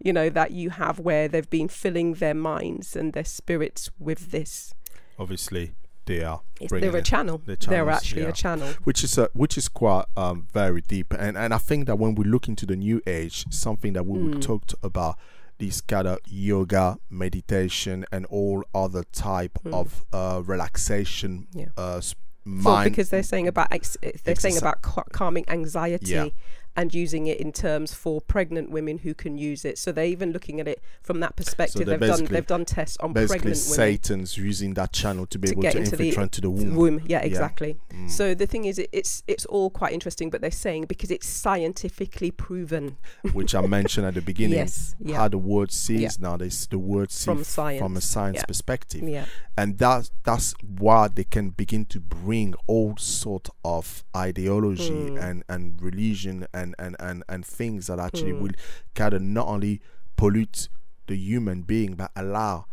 [0.04, 4.32] you know that you have where they've been filling their minds and their spirits with
[4.32, 4.74] this
[5.20, 5.74] Obviously,
[6.06, 8.30] they are they're a channel The they're actually yeah.
[8.30, 11.86] a channel which is uh, which is quite um, very deep and and I think
[11.88, 14.42] that when we look into the new age something that we Mm.
[14.42, 15.18] talk about
[15.60, 19.74] this kind of yoga meditation and all other type Mm.
[19.74, 21.68] of uh, relaxation Yeah.
[21.78, 26.12] uh, s- For- mind because they're saying about ex- they're saying about ca- calming anxiety
[26.14, 26.30] Yeah.
[26.76, 29.78] And using it in terms for pregnant women who can use it.
[29.78, 31.86] So they're even looking at it from that perspective.
[31.86, 33.76] they're they've done they've done tests on basically pregnant women.
[33.76, 37.02] Satan's using that channel to be To able to the infiltrate into the womb, Womb,
[37.06, 37.78] yeah, exactly.
[37.94, 38.10] Mm.
[38.10, 41.28] So the thing is, it, it's it's all quite interesting, but they're saying because it's
[41.28, 42.98] scientifically proven.
[43.34, 46.80] which I mentioned at the beginning Yes, yeah, how the word sees now there's the
[46.80, 48.46] word see From science, from a science yeah.
[48.46, 49.26] perspective yeah,
[49.58, 55.22] and that's that's why they can begin to bring all sort of ideology Mm.
[55.24, 58.42] and and religion and and and, and things that actually Mm.
[58.42, 58.52] will
[58.96, 59.82] kind of not only
[60.16, 60.70] pollute
[61.08, 62.66] the human being but allow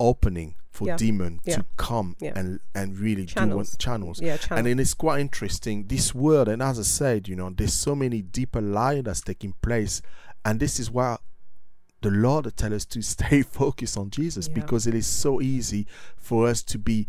[0.00, 0.96] opening for Yeah.
[0.96, 1.56] demon Yeah.
[1.56, 2.32] to come Yeah.
[2.36, 3.72] and and really do Channels.
[3.72, 4.36] what channels yeah.
[4.36, 4.58] Channel.
[4.58, 7.94] and then it's quite interesting this word and as i said you know there's so
[7.96, 10.00] many deeper lie that's taking place
[10.44, 11.16] and this is why
[12.02, 15.84] the lord tells us to stay focused on jesus because it is so easy
[16.16, 17.08] for us to be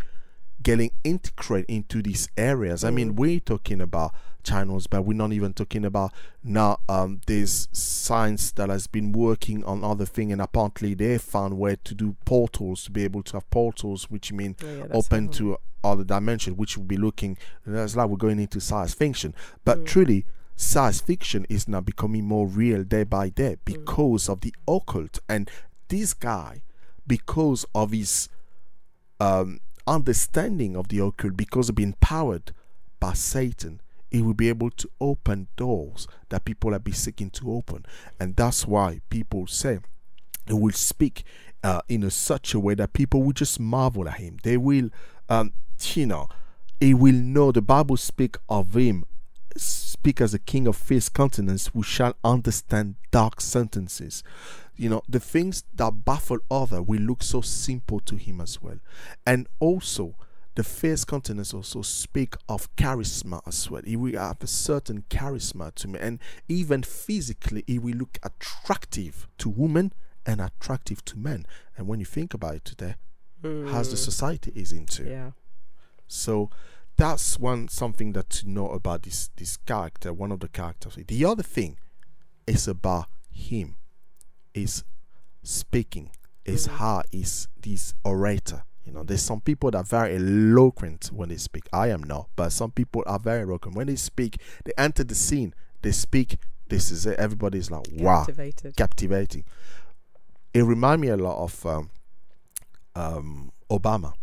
[0.61, 3.15] getting integrated into these areas i mean Mm.
[3.17, 6.11] we're talking about channels but we're not even talking about
[6.43, 11.57] now um there's science that has been working on other thing and apparently they found
[11.57, 15.25] where to do portals to be able to have portals which mean Oh, yeah, open
[15.25, 17.37] how- to other dimension, which will be looking.
[17.65, 19.33] That's like we're going into science fiction,
[19.63, 19.85] but Mm.
[19.87, 20.25] truly,
[20.57, 23.59] science fiction is now becoming more real day by day Mm.
[23.63, 25.19] because of the occult.
[25.29, 25.49] And
[25.87, 26.63] this guy,
[27.07, 28.27] because of his
[29.21, 32.51] um, understanding of the occult, because of being powered
[32.99, 33.81] by Satan,
[34.11, 37.85] he will be able to open doors that people have been seeking to open,
[38.19, 39.79] and that's why people say
[40.47, 41.23] he will speak
[41.63, 44.37] uh, in a such a way that people will just marvel at him.
[44.43, 44.89] They will,
[45.27, 45.53] um,
[45.93, 46.27] you know,
[46.79, 47.51] he will know.
[47.51, 49.05] The Bible speak of him,
[49.55, 54.23] speak as a king of fierce countenance, who shall understand dark sentences.
[54.79, 58.79] You know, the things that baffle other will look so simple to him as well,
[59.25, 60.15] and also.
[60.55, 63.81] The fierce countenance also speak of charisma as well.
[63.85, 66.19] He will have a certain charisma to me, and
[66.49, 69.93] even physically, he will look attractive to women
[70.25, 71.45] and attractive to men.
[71.77, 72.95] And when you think about it today,
[73.43, 74.03] as the Mm.
[74.09, 75.31] society is into, Yeah.
[76.07, 76.49] so
[76.97, 80.11] that's one something that to know about this this character.
[80.11, 80.97] One of the characters.
[81.07, 81.77] The other thing
[82.47, 83.75] is about him,
[84.53, 84.83] is
[85.43, 86.11] speaking,
[86.45, 86.71] is Mhm.
[86.77, 88.63] how is this orator.
[88.85, 91.67] You know, there's some people that are very eloquent when they speak.
[91.71, 94.41] I am not, but some people are very eloquent when they speak.
[94.65, 96.37] They enter the scene, they speak.
[96.69, 97.17] This is it.
[97.19, 98.75] Everybody's like, wow, Captivated.
[98.75, 99.43] captivating.
[100.53, 101.89] It reminded me a lot of um,
[102.95, 104.13] um, Obama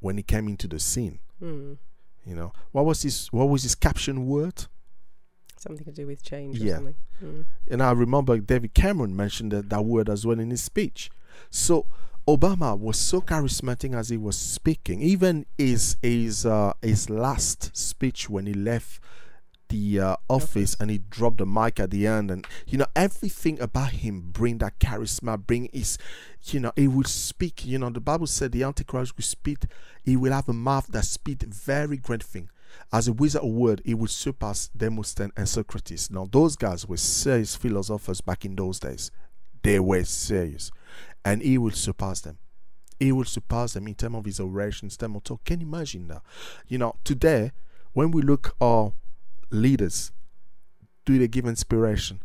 [0.00, 1.18] when he came into the scene.
[1.42, 1.78] Mm.
[2.24, 4.66] You know, what was his what was his caption word?
[5.64, 6.72] Something to do with change Yeah.
[6.72, 6.94] or something.
[7.24, 7.44] Mm.
[7.70, 11.10] And I remember David Cameron mentioned that, that word as well in his speech.
[11.48, 11.86] So
[12.28, 15.00] Obama was so charismatic as he was speaking.
[15.00, 19.00] Even his his uh, his last speech when he left
[19.68, 23.58] the uh, office and he dropped the mic at the end, and you know everything
[23.60, 25.96] about him bring that charisma, bring his,
[26.44, 27.64] you know, he will speak.
[27.64, 29.64] You know, the Bible said the Antichrist will speak.
[30.02, 32.48] He will have a mouth that speak very great thing.
[32.92, 36.10] As a wizard of word, he will surpass Demosthenes and Socrates.
[36.10, 39.10] Now, those guys were serious philosophers back in those days.
[39.62, 40.70] They were serious.
[41.24, 42.38] And he will surpass them.
[43.00, 45.44] He will surpass them in terms of his orations, terms of talk.
[45.44, 46.22] Can you imagine that?
[46.68, 47.52] You know, today,
[47.92, 48.92] when we look our
[49.50, 50.12] leaders,
[51.04, 52.20] do they give inspiration?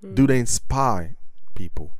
[0.00, 0.28] Do mm.
[0.28, 1.16] they inspire
[1.54, 1.92] people?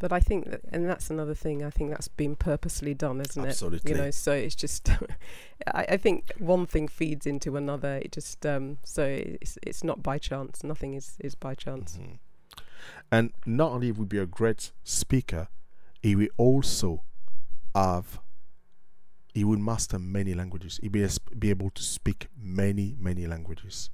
[0.00, 1.64] But I think that, and that's another thing.
[1.64, 3.48] I think that's been purposely done, isn't it?
[3.48, 3.92] Absolutely.
[3.92, 4.90] You know, so it's just.
[5.74, 7.96] I, I think one thing feeds into another.
[7.96, 8.78] It just um.
[8.84, 10.62] So it's it's not by chance.
[10.62, 11.98] Nothing is is by chance.
[12.00, 12.18] Mhm.
[13.10, 15.48] And not only will be a great speaker,
[16.00, 17.02] he will also
[17.74, 18.20] have
[19.34, 20.80] he will master many languages.
[20.82, 21.06] He'll be,
[21.38, 23.90] be able to speak many, many languages.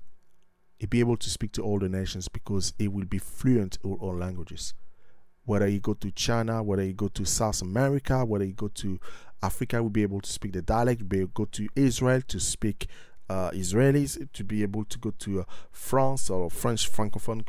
[0.78, 3.92] He'll be able to speak to all the nations because he will be fluent in
[3.94, 4.74] all languages.
[5.45, 8.99] Whether you go to China, whether you go to South America, whether you go to
[9.42, 11.03] Africa, will be able to speak the dialect.
[11.03, 12.86] Will be able to go to Israel to speak
[13.28, 17.45] uh, Israelis, to be able to go to uh, France or French francophone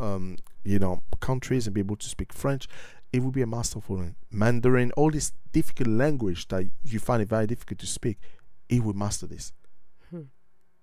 [0.00, 2.68] um, you know countries and be able to speak French.
[3.12, 7.28] It will be a masterful in Mandarin, all this difficult language that you find it
[7.28, 8.18] very difficult to speak.
[8.68, 9.52] He will master this.
[10.10, 10.22] Hmm.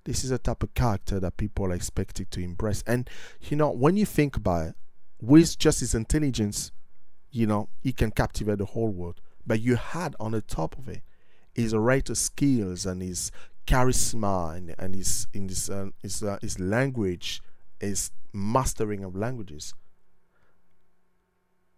[0.03, 2.83] This is a type of character that people are expected to embrace.
[2.85, 3.09] And
[3.41, 4.75] you know, when you think about it,
[5.21, 6.71] with just his intelligence,
[7.31, 9.21] you know, he can captivate the whole world.
[9.45, 11.01] But you had on the top of it
[11.53, 13.31] his orator skills and his
[13.65, 17.41] charisma and, and his in his uh, his uh, his language,
[17.79, 19.73] his mastering of languages.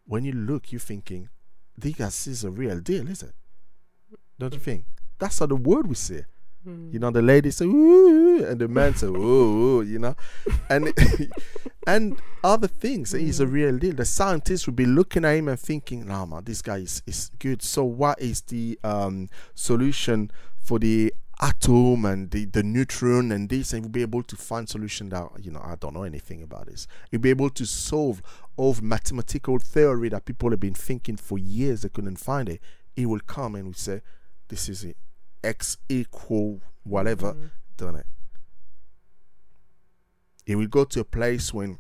[0.05, 1.29] When you look, you're thinking,
[1.77, 3.33] this is a real deal, is it?
[4.39, 4.85] Don't you think?
[5.19, 6.25] That's how the word we say.
[6.67, 6.93] Mm.
[6.93, 9.15] You know, the lady say ooh, and the man say ooh,
[9.79, 10.15] ooh, you know,
[10.69, 10.93] and
[11.87, 13.11] and other things.
[13.13, 13.51] He's a Mm.
[13.51, 13.93] real deal.
[13.95, 17.31] The scientists would be looking at him and thinking, "Nah, man, this guy is, is
[17.39, 23.47] good." So, what is the um, solution for the atom and the, the neutron and
[23.49, 23.71] this?
[23.71, 26.67] And we'll be able to find solution that you know I don't know anything about
[26.67, 26.87] this.
[27.09, 28.21] You'll be able to solve
[28.57, 31.81] all the mathematical theory that people have been thinking for years.
[31.83, 32.59] They couldn't find it.
[32.95, 34.01] He will come and will say,
[34.49, 34.97] "This is it."
[35.43, 37.49] X equal whatever Mm.
[37.77, 38.05] done it.
[40.45, 41.79] He will go to a place when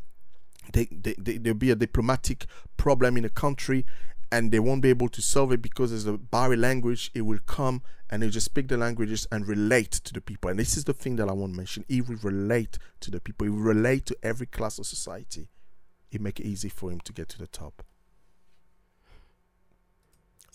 [0.73, 2.45] they, they, they, there'll be a diplomatic
[2.77, 3.85] problem in a country
[4.31, 7.09] and they won't be able to solve it because there's a barrier language.
[7.15, 7.81] It will come
[8.11, 10.51] and they'll just speak the languages and relate to the people.
[10.51, 11.83] And this is the thing that I want to mention.
[11.87, 13.45] He will relate to the people.
[13.45, 15.49] He will relate to every class of society.
[16.11, 17.83] It make it easy for him to get to the top.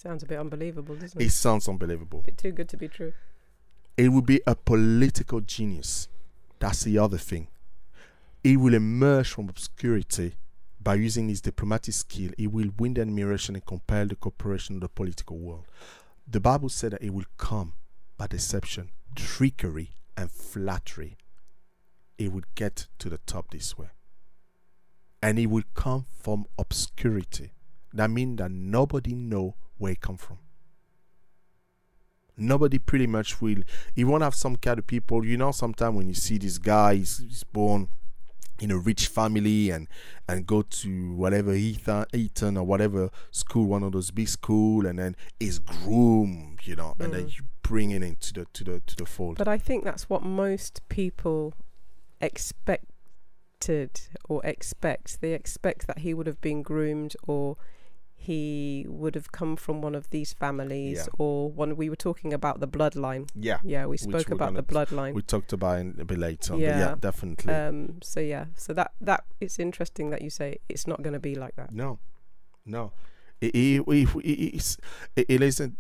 [0.05, 1.31] Sounds a bit unbelievable, doesn't It it?
[1.31, 2.23] sounds unbelievable.
[2.27, 3.15] bit too good to be true.
[3.97, 6.09] It will be a political genius.
[6.59, 7.49] That's the other thing.
[8.43, 10.35] He will emerge from obscurity
[10.79, 12.33] by using his diplomatic skill.
[12.37, 15.65] He will win the admiration and compel the cooperation of the political world.
[16.27, 17.73] The Bible said that he will come
[18.19, 21.17] by deception, trickery, and flattery.
[22.19, 23.89] He will get to the top this way.
[25.23, 27.53] And he will come from obscurity.
[27.95, 30.39] That means that nobody know where he come from
[32.37, 33.59] nobody pretty much will
[33.95, 36.97] you won't have some kind of people you know sometimes when you see this guy
[36.97, 37.89] he's, he's born
[38.61, 39.87] in a rich family and
[40.29, 44.99] and go to whatever Eton, Eton or whatever school one of those big school and
[44.99, 47.37] then is groomed you know and then Mm.
[47.39, 50.23] you bring it into the to the to the fold But I think that's what
[50.23, 51.55] most people
[52.21, 55.21] expected or expect.
[55.21, 57.57] They expect that he would have been groomed or
[58.29, 61.07] he would have come from one of these families Yeah.
[61.23, 63.25] or one we were talking about the bloodline.
[63.49, 65.13] yeah Yeah, we spoke about the bloodline.
[65.15, 66.95] we talked about it a bit later yeah Yeah.
[67.09, 71.13] definitely Um so yeah, so that that it's interesting that you say it's not going
[71.21, 71.71] to be like that.
[71.73, 71.99] No,
[72.65, 72.93] no.
[73.41, 74.09] It, it, it,
[75.17, 75.75] it, it isn't.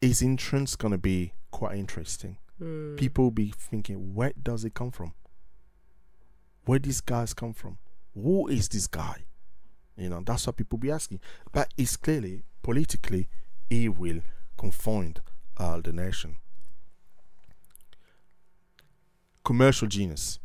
[0.00, 2.38] His entrance gonna be quite interesting.
[2.62, 2.96] Mm.
[2.96, 5.12] People will be thinking, where does it come from?
[6.66, 7.78] Where these guys come from?
[8.14, 9.24] Who is this guy?
[9.98, 11.20] You know, that's what people be asking.
[11.52, 13.28] But it's clearly politically,
[13.68, 14.20] he will
[14.56, 15.20] confound
[15.56, 16.36] uh, the nation.
[19.44, 20.38] Commercial genius.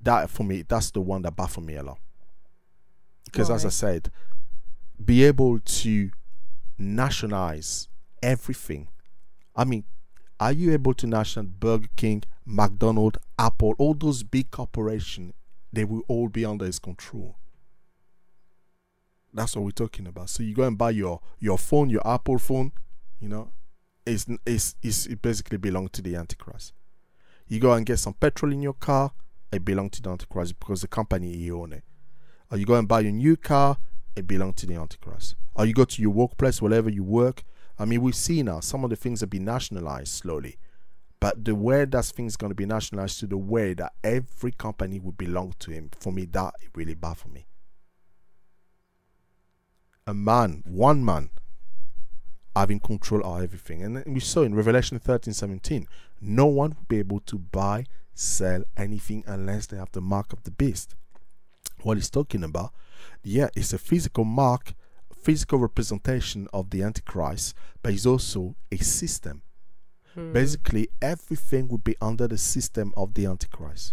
[0.00, 1.98] That for me, that's the one that baffled me a lot.
[3.24, 4.10] Because as I said,
[5.04, 6.10] be able to
[6.78, 7.88] nationalize
[8.22, 8.88] everything.
[9.56, 9.84] I mean,
[10.40, 15.34] Are you able to nationalize Burger King, McDonald's, Apple, all those big corporations?
[15.72, 17.36] They will all be under his control.
[19.38, 20.30] That's what we're talking about.
[20.30, 22.72] So you go and buy your your phone, your Apple phone,
[23.20, 23.50] you know,
[24.04, 26.72] it's it's, it's it basically belongs to the Antichrist.
[27.46, 29.12] You go and get some petrol in your car,
[29.52, 31.84] it belongs to the Antichrist because the company you own it.
[32.50, 33.78] Or you go and buy your new car,
[34.16, 35.36] it belongs to the Antichrist.
[35.54, 37.44] Or you go to your workplace, wherever you work.
[37.78, 40.58] I mean, we see now some of the things have been nationalized slowly.
[41.20, 45.00] But the way that things going to be nationalized to the way that every company
[45.00, 47.47] would belong to him, for me, that really bad for me.
[50.08, 51.28] A man, one man,
[52.56, 53.82] having control of everything.
[53.82, 55.86] And we saw in Revelation 13 17,
[56.22, 57.84] no one will be able to buy,
[58.14, 60.94] sell anything unless they have the mark of the beast.
[61.82, 62.72] What he's talking about,
[63.22, 64.72] yeah, it's a physical mark,
[65.14, 69.42] physical representation of the Antichrist, but it's also a system.
[70.14, 70.32] Hmm.
[70.32, 73.92] Basically, everything would be under the system of the Antichrist.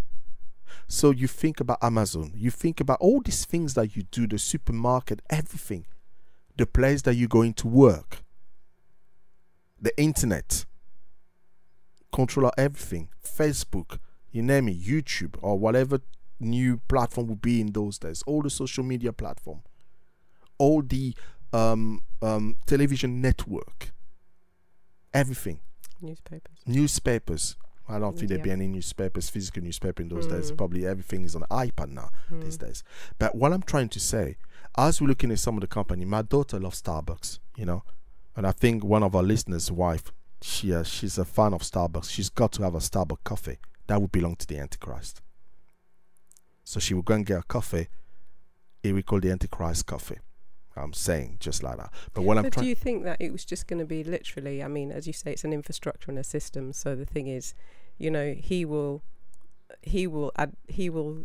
[0.87, 4.39] So you think about Amazon, you think about all these things that you do, the
[4.39, 5.85] supermarket, everything,
[6.57, 8.23] the place that you're going to work,
[9.81, 10.65] the internet,
[12.13, 13.99] control everything, Facebook,
[14.31, 15.99] you name it, YouTube, or whatever
[16.39, 19.61] new platform would be in those days, all the social media platform,
[20.57, 21.13] all the
[21.53, 23.91] um, um, television network,
[25.13, 25.59] everything,
[26.01, 26.57] Newspapers.
[26.65, 27.55] newspapers.
[27.87, 30.51] I don't think there'd be any newspapers, physical newspaper in those days.
[30.51, 30.57] Mm.
[30.57, 32.83] Probably everything is on iPad now these days.
[33.19, 34.37] But what I'm trying to say,
[34.77, 37.83] as we're looking at some of the company, my daughter loves Starbucks, you know,
[38.35, 40.11] and I think one of our listeners' wife,
[40.41, 42.09] she uh, she's a fan of Starbucks.
[42.09, 43.57] She's got to have a Starbucks coffee
[43.87, 45.21] that would belong to the Antichrist.
[46.63, 47.87] So she will go and get a coffee.
[48.83, 50.17] It we call the Antichrist coffee.
[50.75, 51.91] I'm saying just like that.
[52.13, 54.61] But what I'm But do you think that it was just going to be literally?
[54.61, 56.73] I mean, as you say, it's an infrastructure and a system.
[56.73, 57.53] So the thing is,
[57.97, 59.01] you know, he will,
[59.81, 61.23] he will, add, he will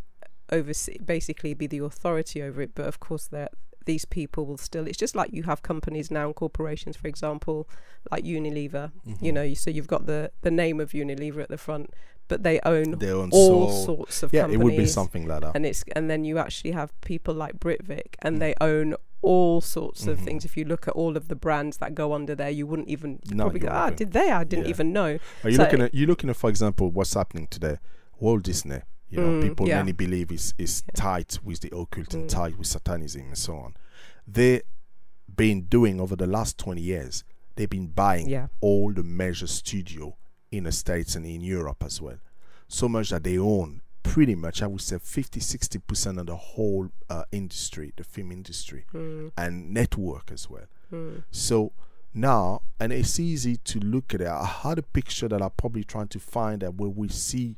[0.52, 2.72] oversee, basically be the authority over it.
[2.74, 3.52] But of course, that
[3.86, 4.86] these people will still.
[4.86, 7.68] It's just like you have companies now and corporations, for example,
[8.10, 8.92] like Unilever.
[9.06, 9.24] Mm-hmm.
[9.24, 11.90] You know, so you've got the the name of Unilever at the front,
[12.28, 15.26] but they own they own all so sorts of yeah, companies it would be something
[15.26, 15.52] like that.
[15.56, 18.40] and it's and then you actually have people like Britvic and Mm.
[18.40, 20.24] they own all sorts of Mhm.
[20.24, 22.88] things if you look at all of the brands that go under there you wouldn't
[22.88, 24.70] even No, probably go ah did they I didn't Yeah.
[24.70, 27.76] even know Are you So- looking at you looking at, for example, what's happening today?
[28.18, 28.80] Walt Disney.
[29.10, 29.78] You know, Mm, people yeah.
[29.78, 30.92] many believe is is Yeah.
[30.94, 32.28] tied with the occult and Mm.
[32.28, 33.74] tied with satanism and so on.
[34.26, 34.62] They've
[35.34, 37.24] been doing over the last twenty years.
[37.56, 40.16] They've been buying yeah all the major studio
[40.50, 42.18] in the states and in Europe as well.
[42.68, 46.90] So much that they own pretty much, I would say, 50 60% of the whole
[47.10, 50.64] uh, industry, the film industry, mm, and network as well.
[50.90, 51.72] mm, So
[52.14, 54.26] now, and it's easy to look at it.
[54.26, 57.56] I had a picture that I'm probably trying to find that where we see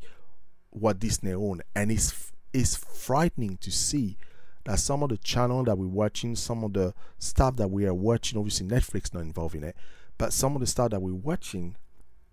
[0.72, 4.16] what Disney own, and it's it's frightening to see
[4.64, 7.94] that some of the channel that we're watching, some of the stuff that we are
[7.94, 9.76] watching, obviously Netflix not involved in it,
[10.18, 11.76] but some of the stuff that we're watching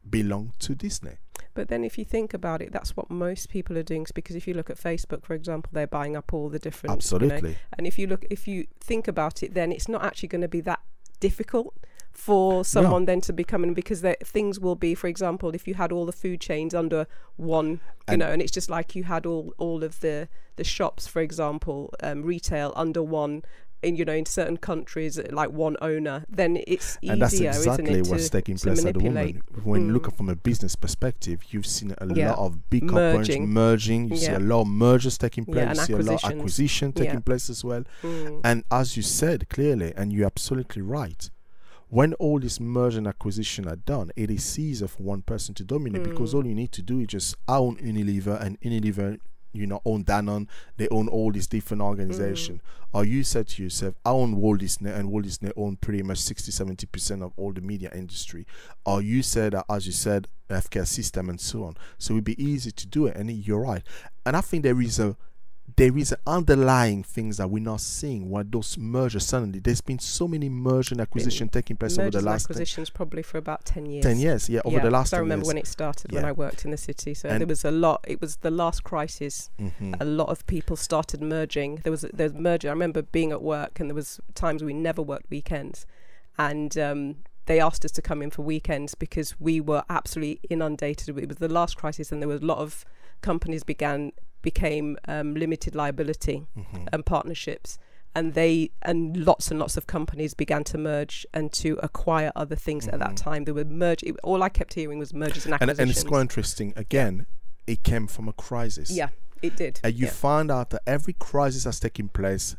[0.09, 1.17] belong to Disney.
[1.53, 4.47] but then if you think about it that's what most people are doing because if
[4.47, 7.57] you look at Facebook for example they're buying up all the different you know, Absolutely.
[7.77, 10.47] and if you look if you think about it then it's not actually going to
[10.47, 10.79] be that
[11.19, 11.75] difficult
[12.11, 15.75] for someone then to be coming because there, things will be for example if you
[15.75, 17.07] had all the food chains under
[17.37, 17.79] one you
[18.09, 21.21] And- know and it's just like you had all all of the the shops for
[21.21, 23.43] example um, retail under one
[23.81, 27.45] in you know in certain countries like one owner then it's easier and that's isn't
[27.47, 29.41] exactly it, what's to, taking place at the moment.
[29.63, 30.07] When you look Mm.
[30.09, 32.31] at from a business perspective, you've seen a Yeah.
[32.31, 33.47] lot of big Merging.
[33.47, 34.09] merging.
[34.09, 35.65] You see a lot of mergers taking place.
[35.65, 37.19] and you see a lot of acquisition taking Yeah.
[37.21, 37.83] place as well.
[38.03, 38.41] Mm.
[38.43, 41.29] And as you said clearly, and you're absolutely right,
[41.89, 45.63] when all this merger and acquisition are done, it is easier for one person to
[45.63, 46.35] dominate because Mm.
[46.37, 49.19] all you need to do is just own Unilever and Unilever,
[49.53, 50.47] you know, own Danone.
[50.77, 52.61] They own all these different organizations.
[52.93, 56.19] Or you said to yourself, I own Walt Disney, and Walt Disney own pretty much
[56.19, 58.45] 60 70% of all the media industry.
[58.85, 61.75] Or you said, uh, as you said, healthcare system and so on.
[61.97, 63.15] So it would be easy to do it.
[63.15, 63.83] And you're right.
[64.25, 65.17] And I think there is a
[65.75, 70.27] there is underlying things that we're not seeing when those mergers suddenly there's been so
[70.27, 73.85] many merger and acquisition taking place over the last 10, acquisitions probably for about 10
[73.85, 76.25] years 10 years yeah over yeah, the last I remember years when it started when
[76.25, 77.13] I worked in the city.
[77.13, 78.03] So And- there was a lot.
[78.07, 79.49] It was the last crisis.
[79.59, 79.99] Mhm.
[79.99, 81.79] A lot of people started merging.
[81.83, 82.69] There was there's merger.
[82.69, 85.85] I remember being at work and there was times we never worked weekends,
[86.37, 87.15] and um,
[87.45, 91.17] they asked us to come in for weekends because we were absolutely inundated.
[91.17, 92.85] It was the last crisis, and there was a lot of
[93.21, 94.11] companies began
[94.41, 96.87] became um, limited liability Mhm.
[96.91, 97.77] and partnerships.
[98.15, 102.55] and they and lots and lots of companies began to merge and to acquire other
[102.55, 103.15] things at that Mhm.
[103.17, 103.43] time.
[103.45, 104.01] They were merge.
[104.01, 105.79] it- All I kept hearing was mergers and and, acquisitions.
[105.79, 106.73] and it's quite interesting.
[106.75, 107.27] Again,
[107.67, 108.89] it came from a crisis.
[108.89, 109.09] yeah,
[109.43, 109.79] it did.
[109.83, 110.11] And you yeah.
[110.11, 112.55] find out that every crisis that's taking place,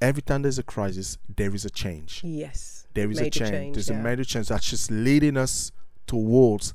[0.00, 2.20] every time there's a crisis, there is a change.
[2.24, 3.50] yes, There is a change.
[3.50, 4.00] change, There's yeah.
[4.00, 5.70] a major change that's just leading us
[6.08, 6.74] towards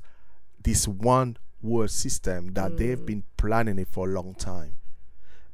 [0.62, 3.06] this one world system that they've Mm.
[3.06, 4.76] been planning it for a long time.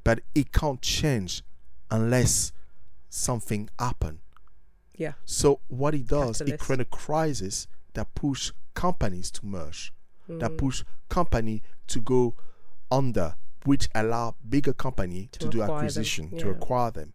[0.04, 1.42] But it can't change
[1.90, 2.52] unless
[3.08, 4.20] something happen.
[4.96, 6.64] yeah, So what it does, it Catalyst.
[6.64, 9.92] creates a crisis that push companies to merge,
[10.28, 10.58] that Mm.
[10.58, 12.36] push company to go
[12.90, 17.12] under, which allow bigger company to, To do acquisition, to acquire them.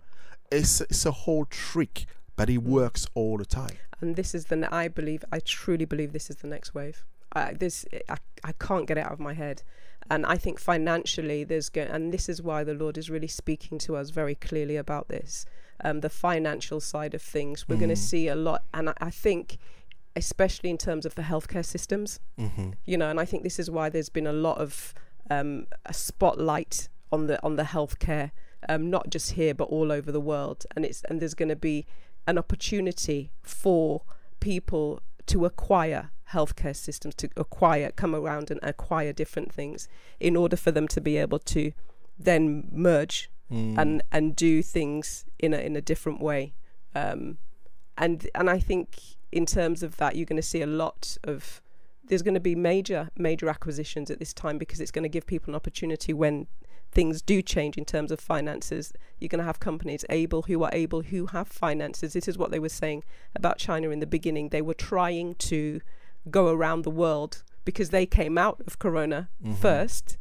[0.51, 2.67] It's it's a whole trick, but it Mm.
[2.67, 3.77] works all the time.
[4.01, 7.05] and this is the ne- I believe I truly believe this is the next wave.
[7.35, 9.61] I, this I, I can't get it out of my head,
[10.09, 13.77] and I think financially there's going and this is why the Lord is really speaking
[13.79, 15.45] to us very clearly about this,
[15.83, 17.67] um, the financial side of things.
[17.67, 17.95] We're going Mm.
[17.95, 19.57] to see a lot, and I, I think,
[20.15, 22.71] especially in terms of the healthcare systems, Mm-hmm.
[22.85, 24.93] you know, and I think this is why there's been a lot of
[25.29, 28.31] um, a spotlight on the on the healthcare,
[28.69, 31.55] um, not just here but all over the world, and it's and there's going to
[31.55, 31.85] be
[32.27, 34.01] an opportunity for
[34.39, 39.87] people to acquire healthcare systems to acquire come around and acquire different things
[40.19, 41.71] in order for them to be able to
[42.17, 43.77] then merge Mm.
[43.77, 46.55] and and do things in a in a different way.
[46.95, 47.37] Um
[47.95, 48.87] and and i think
[49.31, 51.61] in terms of that you're going to see a lot of
[52.07, 55.27] there's going to be major major acquisitions at this time because it's going to give
[55.27, 56.47] people an opportunity when
[56.91, 58.93] things do change in terms of finances.
[59.19, 62.13] You're going to have companies able who are able who have finances.
[62.13, 63.03] This is what they were saying
[63.35, 64.49] about china in the beginning.
[64.49, 65.81] They were trying to
[66.29, 69.55] go around the world because they came out of corona Mhm.
[69.57, 70.17] first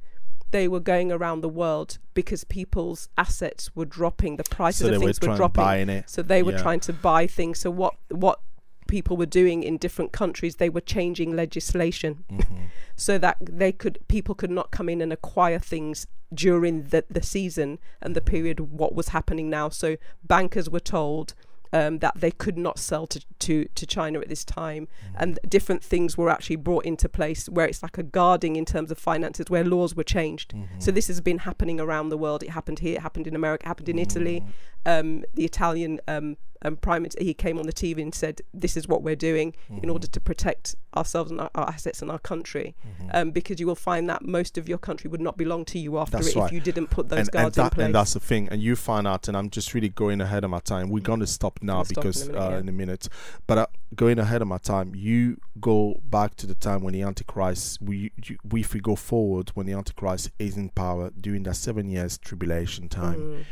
[0.51, 5.01] they were going around the world because people's assets were dropping the prices so of
[5.01, 6.63] things were trying dropping so they were Yeah.
[6.63, 8.41] trying to buy things so what what
[8.87, 12.67] people were doing in different countries they were changing legislation Mhm.
[12.97, 17.23] so that they could people could not come in and acquire things during the, the
[17.23, 21.35] season and the period what was happening now so bankers were told
[21.75, 24.87] um, that they could not sell to, to, to China at this time.
[25.17, 28.91] And different things were actually brought into place where it's like a guarding in terms
[28.93, 30.55] of finances where laws were changed.
[30.55, 30.69] Mhm.
[30.85, 32.43] so this has been happening around the world.
[32.45, 34.39] It happened here it happened in America it happened in Italy.
[34.41, 35.01] Mhm.
[35.01, 38.77] um, the Italian um, um, prime minister, he came on the TV and said, "This
[38.77, 42.19] is what we're doing in order to protect ourselves and our, our assets and our
[42.19, 43.11] country." Mhm.
[43.15, 45.99] Um, because you will find that most of your country would not belong to you
[45.99, 46.47] after That's it right.
[46.47, 47.85] if you didn't put those and, and, guards that, in place.
[47.87, 48.49] and that's the thing.
[48.51, 50.89] And you find out, and I'm just really going ahead of my time.
[50.91, 52.59] We're going to stop now Gonna stop in a because minute, uh, yeah.
[52.59, 53.09] in a minute.
[53.47, 57.03] But uh, going ahead of my time, you go back to the time when the
[57.03, 57.81] Antichrist.
[57.83, 61.57] We, you, we if we go forward when the Antichrist is in power during that
[61.57, 63.19] seven years tribulation time.
[63.21, 63.45] Mm,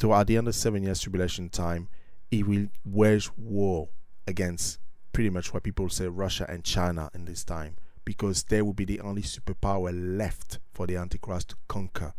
[0.00, 1.88] So at the end of seven years tribulation time,
[2.32, 3.90] he will wage war
[4.26, 4.78] against
[5.12, 7.76] pretty much what people say Russia and China in this time
[8.06, 12.14] because they will be the only superpower left for the Antichrist to conquer.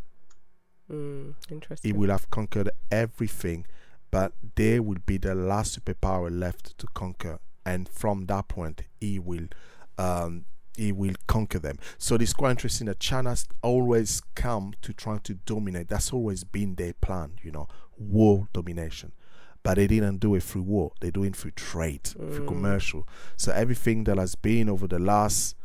[0.89, 1.89] mm, interesting.
[1.89, 3.65] He will have conquered everything,
[4.11, 9.19] but they will be the last superpower left to conquer, and from that point, he
[9.19, 9.47] will.
[9.97, 10.45] Um,
[10.75, 11.77] he will conquer them.
[11.99, 15.87] So it's quite interesting that China's always come to try to dominate.
[15.87, 19.11] That's always been their plan, you know, world domination.
[19.63, 20.91] But they didn't do it through war.
[20.99, 22.47] They do it through trade, through Mm.
[22.47, 23.07] commercial.
[23.37, 25.55] So everything that has been over the last,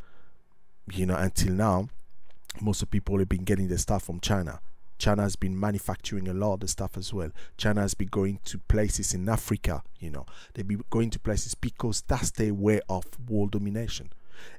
[0.92, 1.88] you know, until now,
[2.60, 4.60] most of people have been getting their stuff from China.
[4.98, 7.30] China has been manufacturing a lot of the stuff as well.
[7.56, 11.54] China has been going to places in Africa, you know, they've been going to places
[11.54, 14.10] because that's their way of world domination.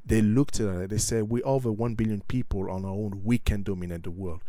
[0.06, 3.38] They looked at it, they said, We're over 1 billion people on our own, we
[3.38, 4.42] can dominate the world.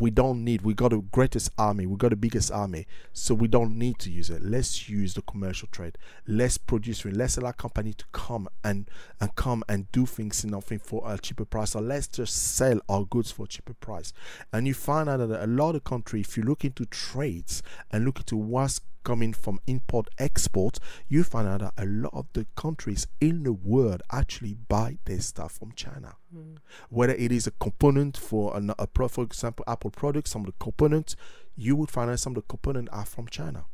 [0.00, 3.48] We don't need, we got the greatest army, we got the biggest army, so we
[3.48, 4.42] don't need to use it.
[4.42, 5.98] Let's use the commercial trade.
[6.26, 8.90] Let's produce, let's allow company to come and,
[9.20, 12.80] and come and do things in nothing for a cheaper price, or let's just sell
[12.88, 14.12] our goods for a cheaper price.
[14.52, 18.04] And you find out that a lot of country, if you look into trades and
[18.04, 20.78] look into what's coming from import export,
[21.08, 25.18] you find out that a lot of the countries in the world actually buy their
[25.20, 26.16] stuff from China.
[26.36, 26.58] Mm,
[26.90, 30.46] Whether it is a component for an, a pro, for example, Apple products, some of
[30.46, 31.16] the components
[31.56, 33.64] you would find out some of the components are from China.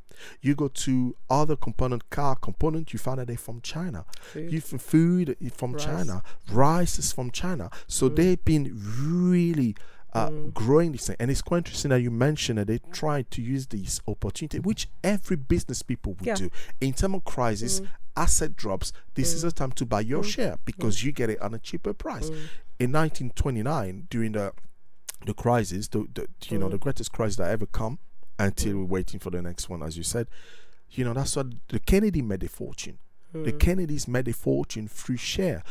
[0.40, 4.05] You go to other component, car component, you find that they're from China.
[4.20, 4.52] food.
[4.52, 5.85] You f- food from Rice.
[5.85, 7.70] China, rice is from China.
[7.89, 8.16] So Mm.
[8.16, 8.65] they've been
[9.01, 9.74] really
[10.15, 10.55] uh, Mm.
[10.55, 13.66] growing this thing, and it's quite interesting that you mentioned that they try to use
[13.66, 16.35] this opportunity, which every business people would Yeah.
[16.35, 16.51] do.
[16.81, 18.93] In time of crisis, Mm, asset drops.
[19.15, 19.49] This is Mm.
[19.49, 20.27] a time to buy your Mm.
[20.31, 22.31] share because you get it on a cheaper price.
[22.31, 22.49] mm,
[22.81, 24.53] In 1929, during the
[25.27, 26.73] the crisis, the, the you know Mm.
[26.73, 27.99] the greatest crisis that ever come
[28.39, 30.27] until we're waiting for the next one, as you said.
[30.91, 32.99] You know, that's what the Kennedy made a fortune.
[33.35, 33.59] The Mm.
[33.59, 35.62] Kennedys made a fortune through share.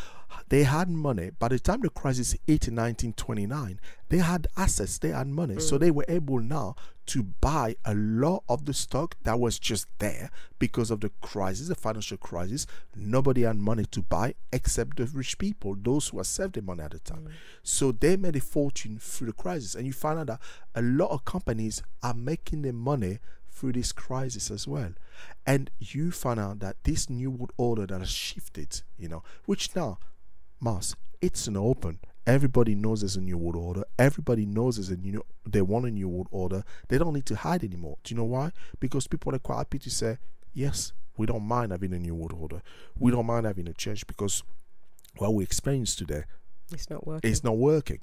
[0.49, 1.29] They had money.
[1.39, 3.79] By the time the crisis hit in 1929,
[4.09, 5.59] they had assets, they had money.
[5.59, 5.79] So Mm.
[5.79, 6.75] they were able now
[7.05, 10.29] to buy a lot of the stock that was just there
[10.59, 12.65] because of the crisis, the financial crisis.
[12.95, 16.81] Nobody had money to buy except the rich people, those who had saved their money
[16.83, 17.29] at the time.
[17.61, 19.75] So they made a fortune through the crisis.
[19.75, 20.41] And you find out that
[20.75, 23.19] a lot of companies are making their money
[23.63, 24.91] through this crisis as well.
[25.45, 29.73] And you find out that this new world order that has shifted, you know, which
[29.73, 29.99] now,
[30.59, 31.99] Mars, it's an open.
[32.27, 33.85] Everybody knows there's a new world order.
[33.97, 36.65] Everybody knows there's a new they want a new world order.
[36.89, 37.95] They don't need to hide anymore.
[38.03, 38.51] Do you know why?
[38.81, 40.17] Because people are quite happy to say,
[40.53, 42.61] Yes, we don't mind having a new world order.
[42.99, 44.43] We don't mind having a change because
[45.17, 46.23] what we experience today
[46.73, 47.31] It's not working.
[47.31, 47.99] it's not working.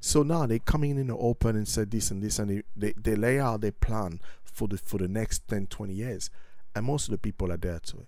[0.00, 2.92] So now they're coming in the open and said this and this and they, they,
[2.92, 4.20] they lay out their plan
[4.52, 6.30] for the for the next 10, 20 years.
[6.74, 8.06] And most of the people are there to it.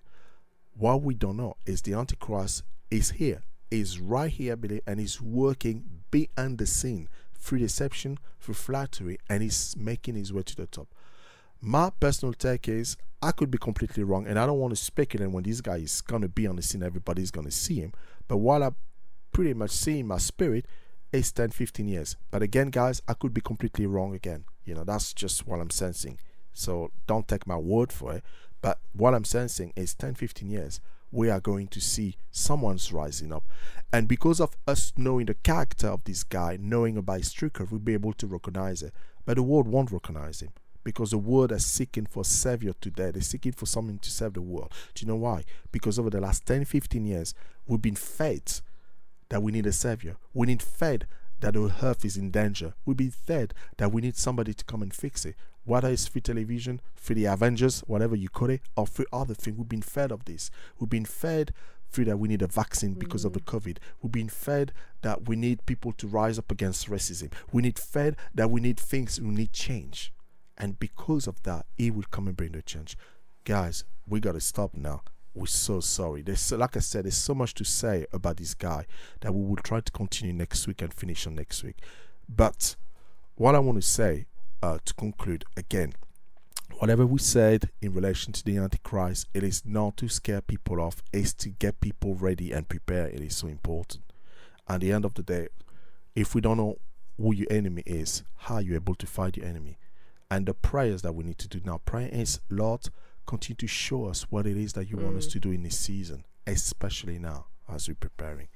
[0.77, 5.21] What we don't know is the Antichrist is here, is right here, Billy, and is
[5.21, 10.67] working behind the scene through deception, through flattery, and he's making his way to the
[10.67, 10.87] top.
[11.59, 15.31] My personal take is I could be completely wrong, and I don't want to speculate
[15.31, 17.93] when this guy is gonna be on the scene, everybody's gonna see him.
[18.27, 18.71] But while I
[19.31, 20.65] pretty much see in my spirit,
[21.11, 22.15] it's 10, 15 years.
[22.29, 24.45] But again, guys, I could be completely wrong again.
[24.63, 26.17] You know, that's just what I'm sensing.
[26.53, 28.23] So don't take my word for it.
[28.61, 30.79] But what I'm sensing is 10, 15 years,
[31.11, 33.43] we are going to see someone's rising up.
[33.91, 37.79] And because of us knowing the character of this guy, knowing about his trickery, we'll
[37.79, 38.93] be able to recognize it.
[39.25, 40.51] But the world won't recognize him
[40.83, 43.11] because the world is seeking for savior today.
[43.11, 44.71] They're seeking for something to save the world.
[44.95, 45.43] Do you know why?
[45.71, 47.33] Because over the last 10, 15 years,
[47.67, 48.51] we've been fed
[49.29, 50.17] that we need a savior.
[50.33, 51.07] We need fed
[51.41, 52.73] that the earth is in danger.
[52.85, 55.35] We've been fed that we need somebody to come and fix it.
[55.63, 59.57] Whether it's free television, free the Avengers, whatever you call it, or free other things,
[59.57, 60.49] we've been fed of this.
[60.79, 61.53] We've been fed
[61.91, 63.45] through that we need a vaccine because of the mm.
[63.45, 63.77] COVID.
[64.01, 64.71] We've been fed
[65.01, 67.31] that we need people to rise up against racism.
[67.51, 70.13] We need fed that we need things, we need change.
[70.57, 72.97] And because of that, He will come and bring the change.
[73.43, 75.01] Guys, we got to stop now.
[75.33, 76.21] We're so sorry.
[76.21, 78.85] There's so, like I said, there's so much to say about this guy
[79.21, 81.77] that we will try to continue next week and finish on next week.
[82.27, 82.75] But
[83.35, 84.25] what I want to say
[84.61, 85.93] uh, to conclude again,
[86.79, 91.01] whatever we said in relation to the Antichrist, it is not to scare people off,
[91.13, 93.13] it's to get people ready and prepared.
[93.13, 94.03] It is so important.
[94.67, 95.47] At the end of the day,
[96.15, 96.77] if we don't know
[97.17, 99.77] who your enemy is, how are you able to fight your enemy?
[100.29, 102.81] And the prayers that we need to do now, prayer is, Lord,
[103.27, 105.31] continue to show us what it is that you want us Mm.
[105.33, 108.47] to do in this season, especially now as we're preparing.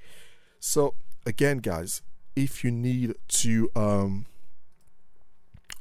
[0.58, 2.02] So again, guys,
[2.34, 4.26] if you need to um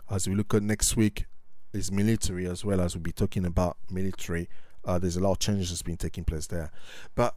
[0.09, 1.25] as we look at next week
[1.73, 4.47] is military as well as we'll be talking about military.
[4.83, 6.71] Uh, there's a lot of changes that's been taking place there.
[7.15, 7.35] But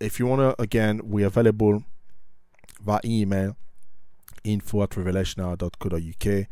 [0.00, 1.84] if you wanna again, we're available
[2.80, 3.56] via email
[4.44, 6.46] info at revelationhour.co.uk,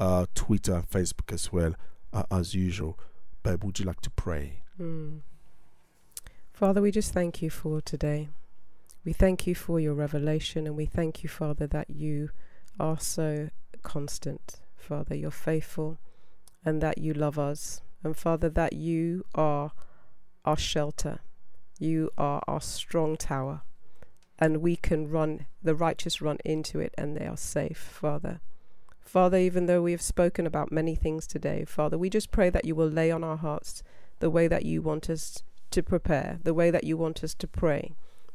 [0.00, 1.74] uh, Twitter and Facebook as well,
[2.12, 2.98] uh, as usual.
[3.42, 4.62] But would you like to pray?
[4.80, 5.20] Mm.
[6.52, 8.28] Father, we just thank you for today.
[9.04, 12.30] We thank you for your revelation, and we thank you, Father, that you
[12.78, 13.50] are so
[13.82, 14.60] constant.
[14.82, 15.98] Father, you're faithful,
[16.64, 17.82] and that you love us.
[18.04, 19.72] And Father, that you are
[20.44, 21.20] our shelter.
[21.78, 23.62] You are our strong tower.
[24.38, 28.40] And we can run, the righteous run into it, and they are safe, Father.
[29.00, 32.64] Father, even though we have spoken about many things today, Father, we just pray that
[32.64, 33.82] you will lay on our hearts
[34.20, 37.46] the way that you want us to prepare, the way that you want us to
[37.46, 37.94] pray.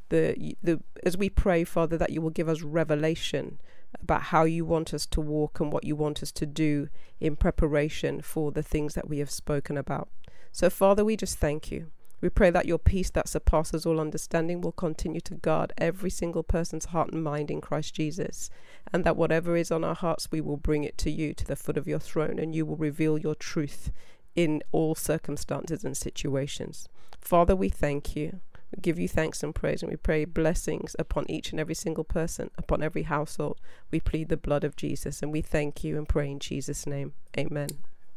[0.09, 3.59] The, the as we pray, Father, that you will give us revelation
[4.01, 6.89] about how you want us to walk and what you want us to do
[7.19, 10.09] in preparation for the things that we have spoken about.
[10.51, 11.91] So, Father, we just thank you.
[12.19, 16.41] We pray that your peace that surpasses all understanding will continue to guard every single
[16.41, 18.49] person's heart and mind in Christ Jesus,
[18.91, 21.55] and that whatever is on our hearts, we will bring it to you, to the
[21.55, 23.91] foot of your throne, and you will reveal your truth
[24.35, 26.87] in all circumstances and situations.
[27.21, 28.39] Father, we thank you.
[28.75, 32.03] We give you thanks and praise, and we pray blessings upon each and every single
[32.03, 33.59] person, upon every household.
[33.91, 37.13] We plead the blood of Jesus, and we thank you and pray in Jesus' name.
[37.37, 37.69] Amen.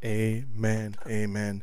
[0.05, 0.97] Amen.
[1.07, 1.63] Amen.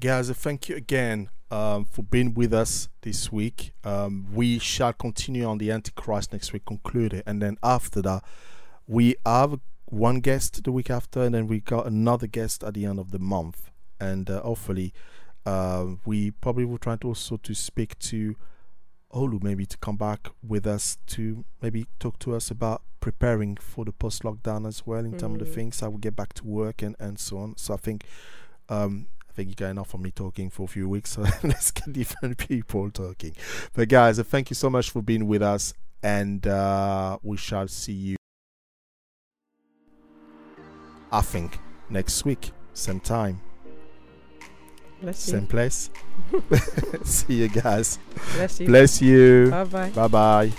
[0.00, 3.72] Guys, thank you again um, for being with us this week.
[3.84, 7.24] Um, we shall continue on the Antichrist next week, conclude it.
[7.26, 8.24] And then after that,
[8.88, 12.86] we have one guest the week after, and then we got another guest at the
[12.86, 13.70] end of the month.
[14.00, 14.94] And uh, hopefully,
[15.46, 18.36] uh, we probably will try to also to speak to
[19.12, 23.84] Olu maybe to come back with us to maybe talk to us about preparing for
[23.84, 25.54] the post lockdown as well in terms of the Mm.
[25.54, 27.56] things I will get back to work and, and so on.
[27.56, 28.04] So I think
[28.68, 31.70] um I think you got enough of me talking for a few weeks, so let's
[31.70, 33.34] get different people talking.
[33.74, 37.68] But guys, uh, thank you so much for being with us and uh we shall
[37.68, 38.16] see you
[41.10, 41.58] I think
[41.90, 43.42] next week, same time,
[45.02, 45.32] Bless you.
[45.32, 45.90] same place.
[47.04, 47.98] see you guys.
[48.34, 48.66] Bless you.
[48.66, 49.48] Bless you.
[49.50, 49.90] Bye bye.
[49.90, 50.52] Bye bye.